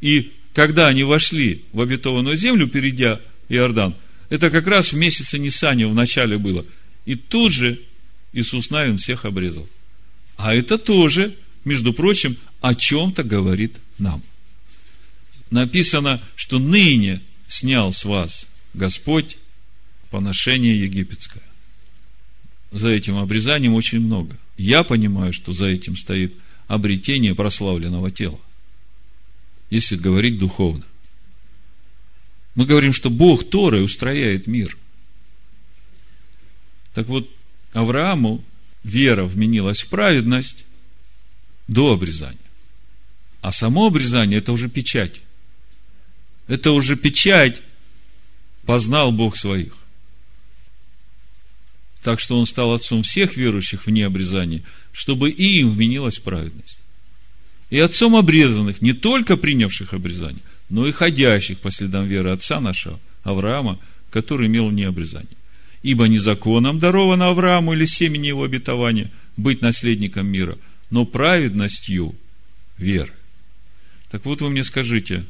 и 0.00 0.32
когда 0.56 0.88
они 0.88 1.02
вошли 1.02 1.64
в 1.74 1.82
обетованную 1.82 2.34
землю, 2.34 2.66
перейдя 2.66 3.20
Иордан, 3.50 3.94
это 4.30 4.48
как 4.48 4.66
раз 4.66 4.90
в 4.90 4.96
месяце 4.96 5.38
Нисане 5.38 5.86
в 5.86 5.94
начале 5.94 6.38
было. 6.38 6.64
И 7.04 7.14
тут 7.14 7.52
же 7.52 7.78
Иисус 8.32 8.70
Навин 8.70 8.96
всех 8.96 9.26
обрезал. 9.26 9.68
А 10.38 10.54
это 10.54 10.78
тоже, 10.78 11.36
между 11.66 11.92
прочим, 11.92 12.38
о 12.62 12.74
чем-то 12.74 13.22
говорит 13.22 13.76
нам. 13.98 14.22
Написано, 15.50 16.22
что 16.36 16.58
ныне 16.58 17.20
снял 17.48 17.92
с 17.92 18.06
вас 18.06 18.46
Господь 18.72 19.36
поношение 20.10 20.80
египетское. 20.80 21.42
За 22.72 22.88
этим 22.88 23.18
обрезанием 23.18 23.74
очень 23.74 24.00
много. 24.00 24.38
Я 24.56 24.84
понимаю, 24.84 25.34
что 25.34 25.52
за 25.52 25.66
этим 25.66 25.98
стоит 25.98 26.32
обретение 26.66 27.34
прославленного 27.34 28.10
тела 28.10 28.40
если 29.70 29.96
говорить 29.96 30.38
духовно. 30.38 30.84
Мы 32.54 32.66
говорим, 32.66 32.92
что 32.92 33.10
Бог 33.10 33.48
Торой 33.48 33.84
устрояет 33.84 34.46
мир. 34.46 34.76
Так 36.94 37.06
вот, 37.06 37.30
Аврааму 37.72 38.42
вера 38.82 39.24
вменилась 39.24 39.82
в 39.82 39.88
праведность 39.88 40.64
до 41.68 41.92
обрезания. 41.92 42.38
А 43.42 43.52
само 43.52 43.86
обрезание– 43.86 44.38
это 44.40 44.52
уже 44.52 44.68
печать. 44.68 45.20
Это 46.46 46.72
уже 46.72 46.96
печать 46.96 47.60
познал 48.64 49.12
Бог 49.12 49.36
своих. 49.36 49.76
Так 52.02 52.20
что 52.20 52.38
он 52.38 52.46
стал 52.46 52.72
отцом 52.72 53.02
всех 53.02 53.36
верующих 53.36 53.84
вне 53.84 54.06
обрезания, 54.06 54.62
чтобы 54.92 55.30
им 55.30 55.70
вменилась 55.70 56.18
праведность 56.18 56.78
и 57.70 57.78
отцом 57.78 58.14
обрезанных, 58.14 58.80
не 58.80 58.92
только 58.92 59.36
принявших 59.36 59.92
обрезание, 59.92 60.42
но 60.68 60.86
и 60.86 60.92
ходящих 60.92 61.58
по 61.58 61.70
следам 61.70 62.06
веры 62.06 62.30
отца 62.30 62.60
нашего, 62.60 62.98
Авраама, 63.22 63.78
который 64.10 64.46
имел 64.46 64.70
необрезание. 64.70 65.36
Ибо 65.82 66.06
не 66.06 66.18
законом 66.18 66.78
даровано 66.78 67.28
Аврааму 67.28 67.74
или 67.74 67.84
семени 67.84 68.28
его 68.28 68.44
обетования 68.44 69.10
быть 69.36 69.62
наследником 69.62 70.26
мира, 70.26 70.58
но 70.90 71.04
праведностью 71.04 72.14
веры. 72.78 73.12
Так 74.10 74.24
вот 74.24 74.40
вы 74.40 74.50
мне 74.50 74.64
скажите, 74.64 75.24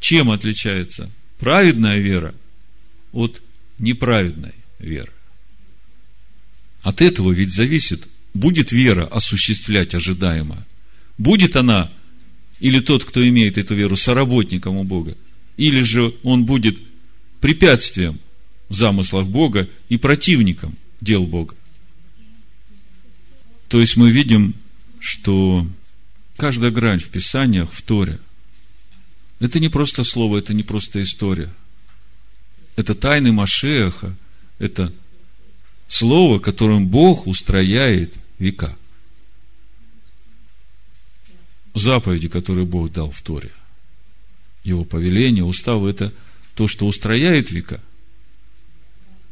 чем 0.00 0.30
отличается 0.30 1.10
праведная 1.38 1.98
вера 1.98 2.34
от 3.12 3.40
неправедной 3.78 4.54
веры? 4.78 5.10
От 6.82 7.00
этого 7.00 7.32
ведь 7.32 7.54
зависит, 7.54 8.06
будет 8.34 8.72
вера 8.72 9.06
осуществлять 9.06 9.94
ожидаемое 9.94 10.66
Будет 11.18 11.56
она, 11.56 11.90
или 12.60 12.80
тот, 12.80 13.04
кто 13.04 13.26
имеет 13.26 13.58
эту 13.58 13.74
веру, 13.74 13.96
соработником 13.96 14.76
у 14.76 14.84
Бога, 14.84 15.16
или 15.56 15.80
же 15.80 16.14
он 16.22 16.44
будет 16.44 16.78
препятствием 17.40 18.18
в 18.68 18.74
замыслах 18.74 19.26
Бога 19.26 19.68
и 19.88 19.96
противником 19.96 20.76
дел 21.00 21.26
Бога. 21.26 21.54
То 23.68 23.80
есть 23.80 23.96
мы 23.96 24.10
видим, 24.10 24.54
что 25.00 25.66
каждая 26.36 26.70
грань 26.70 27.00
в 27.00 27.08
Писаниях, 27.08 27.72
в 27.72 27.82
Торе, 27.82 28.18
это 29.40 29.60
не 29.60 29.68
просто 29.68 30.04
слово, 30.04 30.38
это 30.38 30.54
не 30.54 30.62
просто 30.62 31.02
история. 31.02 31.52
Это 32.76 32.94
тайны 32.94 33.32
Машеха, 33.32 34.14
это 34.58 34.92
слово, 35.86 36.38
которым 36.38 36.86
Бог 36.86 37.26
устрояет 37.26 38.14
века 38.38 38.76
заповеди, 41.74 42.28
которые 42.28 42.66
Бог 42.66 42.92
дал 42.92 43.10
в 43.10 43.20
Торе. 43.22 43.50
Его 44.62 44.84
повеление, 44.84 45.44
устав– 45.44 45.84
это 45.84 46.12
то, 46.54 46.68
что 46.68 46.86
устрояет 46.86 47.50
века. 47.50 47.82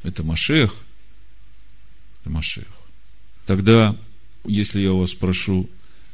Это 0.02 0.22
Машех. 0.22 0.74
Это 2.20 2.30
Машех. 2.30 2.66
Тогда, 3.46 3.96
если 4.44 4.80
я 4.80 4.92
вас 4.92 5.10
спрошу, 5.10 5.70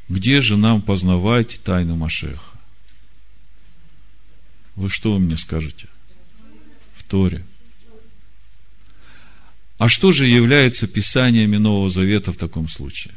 где 0.09 0.41
же 0.41 0.57
нам 0.57 0.83
познавать 0.83 1.61
тайну 1.64 1.97
Машеха? 1.97 2.59
Вы 4.76 4.89
что 4.91 5.14
вы 5.14 5.18
мне 5.18 5.37
скажете? 5.37 5.89
В 6.95 7.03
Торе. 7.05 7.45
А 9.79 9.89
что 9.89 10.12
же 10.12 10.26
является 10.26 10.87
писаниями 10.87 11.57
Нового 11.57 11.91
Завета 11.91 12.33
в 12.33 12.37
таком 12.37 12.68
случае? 12.68 13.14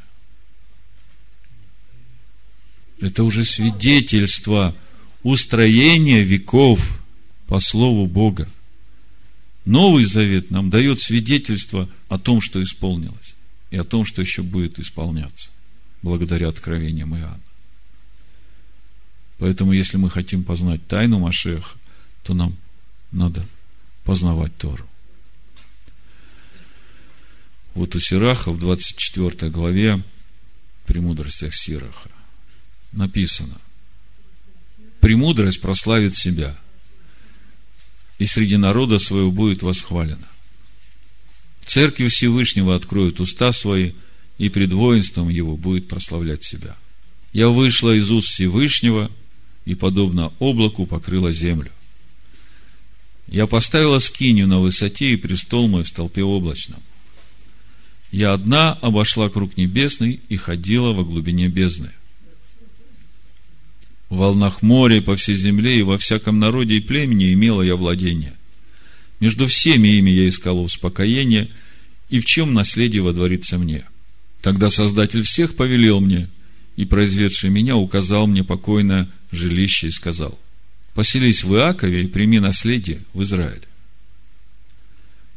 Это 3.01 3.23
уже 3.23 3.43
свидетельство 3.45 4.75
устроения 5.23 6.21
веков 6.21 7.01
по 7.47 7.59
Слову 7.59 8.05
Бога. 8.05 8.47
Новый 9.65 10.05
Завет 10.05 10.51
нам 10.51 10.69
дает 10.69 11.01
свидетельство 11.01 11.89
о 12.09 12.19
том, 12.19 12.41
что 12.41 12.61
исполнилось, 12.63 13.33
и 13.71 13.77
о 13.77 13.83
том, 13.83 14.05
что 14.05 14.21
еще 14.21 14.43
будет 14.43 14.79
исполняться, 14.79 15.49
благодаря 16.03 16.47
откровениям 16.47 17.15
Иоанна. 17.15 17.41
Поэтому, 19.39 19.71
если 19.73 19.97
мы 19.97 20.11
хотим 20.11 20.43
познать 20.43 20.85
тайну 20.85 21.17
Машеха, 21.17 21.75
то 22.23 22.35
нам 22.35 22.55
надо 23.11 23.43
познавать 24.03 24.55
Тору. 24.57 24.85
Вот 27.73 27.95
у 27.95 27.99
Сираха 27.99 28.51
в 28.51 28.59
24 28.59 29.49
главе 29.49 30.03
«Премудростях 30.85 31.55
Сираха» 31.55 32.09
написано 32.91 33.59
«Премудрость 34.99 35.61
прославит 35.61 36.15
себя, 36.15 36.57
и 38.19 38.25
среди 38.25 38.57
народа 38.57 38.99
своего 38.99 39.31
будет 39.31 39.63
восхвалена. 39.63 40.27
Церкви 41.65 42.07
Всевышнего 42.07 42.75
откроют 42.75 43.19
уста 43.19 43.51
свои, 43.51 43.93
и 44.37 44.49
пред 44.49 44.73
воинством 44.73 45.29
его 45.29 45.57
будет 45.57 45.87
прославлять 45.87 46.43
себя. 46.43 46.75
Я 47.33 47.49
вышла 47.49 47.95
из 47.95 48.11
уст 48.11 48.27
Всевышнего, 48.27 49.09
и, 49.65 49.75
подобно 49.75 50.33
облаку, 50.39 50.85
покрыла 50.85 51.31
землю. 51.31 51.71
Я 53.27 53.47
поставила 53.47 53.99
скинию 53.99 54.47
на 54.47 54.59
высоте, 54.59 55.13
и 55.13 55.15
престол 55.15 55.67
мой 55.67 55.83
в 55.83 55.87
столпе 55.87 56.23
облачном. 56.23 56.81
Я 58.11 58.33
одна 58.33 58.73
обошла 58.73 59.29
круг 59.29 59.55
небесный 59.55 60.19
и 60.27 60.35
ходила 60.35 60.91
во 60.91 61.03
глубине 61.03 61.47
бездны. 61.47 61.91
В 64.11 64.17
волнах 64.17 64.61
моря 64.61 65.01
по 65.01 65.15
всей 65.15 65.35
земле 65.35 65.79
и 65.79 65.83
во 65.83 65.97
всяком 65.97 66.37
народе 66.37 66.75
и 66.75 66.81
племени 66.81 67.31
имела 67.31 67.61
я 67.61 67.77
владение. 67.77 68.33
Между 69.21 69.47
всеми 69.47 69.87
ими 69.87 70.09
я 70.11 70.27
искала 70.27 70.59
успокоение, 70.59 71.47
и 72.09 72.19
в 72.19 72.25
чем 72.25 72.53
наследие 72.53 73.03
водворится 73.03 73.57
мне. 73.57 73.85
Тогда 74.41 74.69
Создатель 74.69 75.23
всех 75.23 75.55
повелел 75.55 76.01
мне, 76.01 76.27
и 76.75 76.83
произведший 76.83 77.49
меня 77.51 77.77
указал 77.77 78.27
мне 78.27 78.43
покойное 78.43 79.07
жилище 79.31 79.87
и 79.87 79.91
сказал, 79.91 80.37
поселись 80.93 81.45
в 81.45 81.55
Иакове 81.55 82.03
и 82.03 82.07
прими 82.07 82.41
наследие 82.41 82.99
в 83.13 83.23
Израиле. 83.23 83.63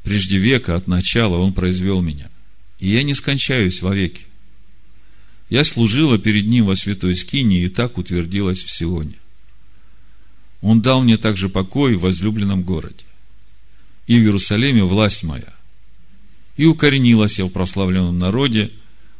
Прежде 0.02 0.36
века 0.36 0.74
от 0.74 0.88
начала 0.88 1.36
он 1.36 1.52
произвел 1.52 2.02
меня, 2.02 2.28
и 2.80 2.90
я 2.90 3.04
не 3.04 3.14
скончаюсь 3.14 3.82
вовеки. 3.82 4.24
Я 5.50 5.64
служила 5.64 6.18
перед 6.18 6.46
ним 6.46 6.66
во 6.66 6.76
святой 6.76 7.16
скине 7.16 7.64
и 7.64 7.68
так 7.68 7.98
утвердилась 7.98 8.62
в 8.62 8.70
Сионе. 8.70 9.14
Он 10.62 10.80
дал 10.80 11.02
мне 11.02 11.18
также 11.18 11.48
покой 11.48 11.94
в 11.94 12.00
возлюбленном 12.00 12.62
городе. 12.62 13.04
И 14.06 14.18
в 14.18 14.22
Иерусалиме 14.22 14.84
власть 14.84 15.22
моя. 15.22 15.54
И 16.56 16.64
укоренилась 16.64 17.38
я 17.38 17.44
в 17.44 17.50
прославленном 17.50 18.18
народе, 18.18 18.70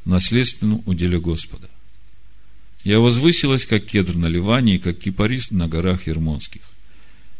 наследственном 0.04 0.82
уделе 0.86 1.20
Господа. 1.20 1.68
Я 2.84 3.00
возвысилась, 3.00 3.66
как 3.66 3.84
кедр 3.84 4.14
на 4.14 4.26
Ливане, 4.26 4.76
и 4.76 4.78
как 4.78 4.98
кипарис 4.98 5.50
на 5.50 5.68
горах 5.68 6.06
Ермонских. 6.06 6.62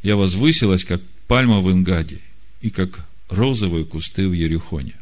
Я 0.03 0.17
возвысилась, 0.17 0.85
как 0.85 1.03
пальма 1.27 1.61
в 1.61 1.71
Ингаде, 1.71 2.21
и 2.61 2.71
как 2.71 3.07
розовые 3.29 3.85
кусты 3.85 4.27
в 4.29 4.33
Ерехоне. 4.33 4.95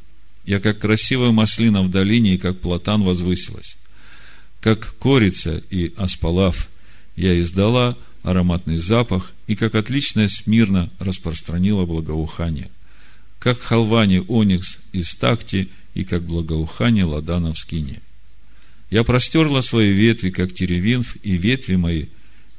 Я, 0.44 0.60
как 0.60 0.80
красивая 0.80 1.30
маслина 1.30 1.82
в 1.82 1.90
долине, 1.90 2.34
и 2.34 2.38
как 2.38 2.60
платан 2.60 3.02
возвысилась. 3.02 3.76
Как 4.60 4.94
корица 4.98 5.62
и 5.70 5.92
аспалав 5.96 6.68
я 7.16 7.40
издала 7.40 7.96
ароматный 8.22 8.78
запах, 8.78 9.32
и 9.46 9.56
как 9.56 9.74
отличная 9.74 10.28
смирно 10.28 10.90
распространила 10.98 11.84
благоухание. 11.84 12.70
Как 13.38 13.58
халвани 13.58 14.20
оникс 14.28 14.78
из 14.92 15.14
такти, 15.14 15.68
и 15.94 16.04
как 16.04 16.22
благоухание 16.22 17.04
ладана 17.04 17.52
в 17.52 17.58
скине. 17.58 18.00
Я 18.90 19.04
простерла 19.04 19.60
свои 19.60 19.90
ветви, 19.90 20.30
как 20.30 20.54
теревинф, 20.54 21.16
и 21.22 21.36
ветви 21.36 21.76
мои, 21.76 22.06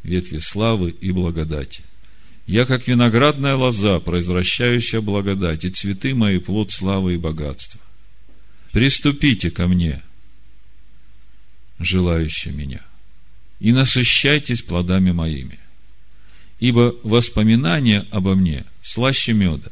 ветви 0.03 0.39
славы 0.39 0.91
и 0.91 1.11
благодати. 1.11 1.84
Я, 2.45 2.65
как 2.65 2.87
виноградная 2.87 3.55
лоза, 3.55 3.99
произвращающая 3.99 5.01
благодать, 5.01 5.63
и 5.63 5.69
цветы 5.69 6.13
мои 6.13 6.39
плод 6.39 6.71
славы 6.71 7.15
и 7.15 7.17
богатства. 7.17 7.79
Приступите 8.71 9.49
ко 9.49 9.67
мне, 9.67 10.01
желающие 11.79 12.53
меня, 12.53 12.81
и 13.59 13.71
насыщайтесь 13.71 14.61
плодами 14.61 15.11
моими. 15.11 15.59
Ибо 16.59 16.95
воспоминание 17.03 18.05
обо 18.11 18.35
мне 18.35 18.65
слаще 18.81 19.33
меда, 19.33 19.71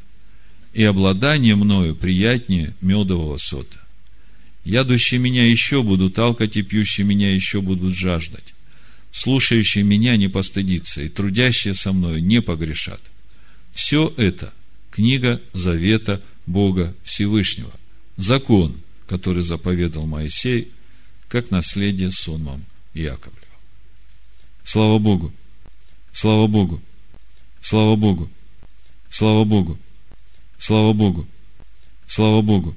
и 0.74 0.84
обладание 0.84 1.56
мною 1.56 1.96
приятнее 1.96 2.74
медового 2.80 3.38
сота. 3.38 3.78
Ядущие 4.64 5.20
меня 5.20 5.46
еще 5.46 5.84
будут 5.84 6.18
алкать, 6.18 6.56
и 6.56 6.62
пьющие 6.62 7.06
меня 7.06 7.34
еще 7.34 7.60
будут 7.60 7.96
жаждать 7.96 8.54
слушающие 9.12 9.84
меня 9.84 10.18
не 10.18 10.28
постыдится, 10.28 11.02
и 11.02 11.10
трудящие 11.10 11.74
со 11.74 11.92
мною 11.92 12.24
не 12.24 12.42
погрешат. 12.42 13.02
Все 13.74 14.14
это 14.18 14.54
книга 14.90 15.42
Завета 15.54 16.22
Бога 16.46 16.96
Всевышнего, 17.04 17.72
закон, 18.18 18.76
который 19.08 19.44
заповедал 19.44 20.06
Моисей, 20.06 20.72
как 21.28 21.52
наследие 21.52 22.12
сонмам 22.12 22.66
Яковлева. 22.94 23.38
Слава 24.64 25.00
Богу! 25.00 25.32
Слава 26.12 26.48
Богу! 26.48 26.82
Слава 27.62 27.96
Богу! 27.96 28.30
Слава 29.10 29.44
Богу! 29.44 29.78
Слава 30.58 30.94
Богу! 30.94 31.28
Слава 32.08 32.42
Богу! 32.42 32.76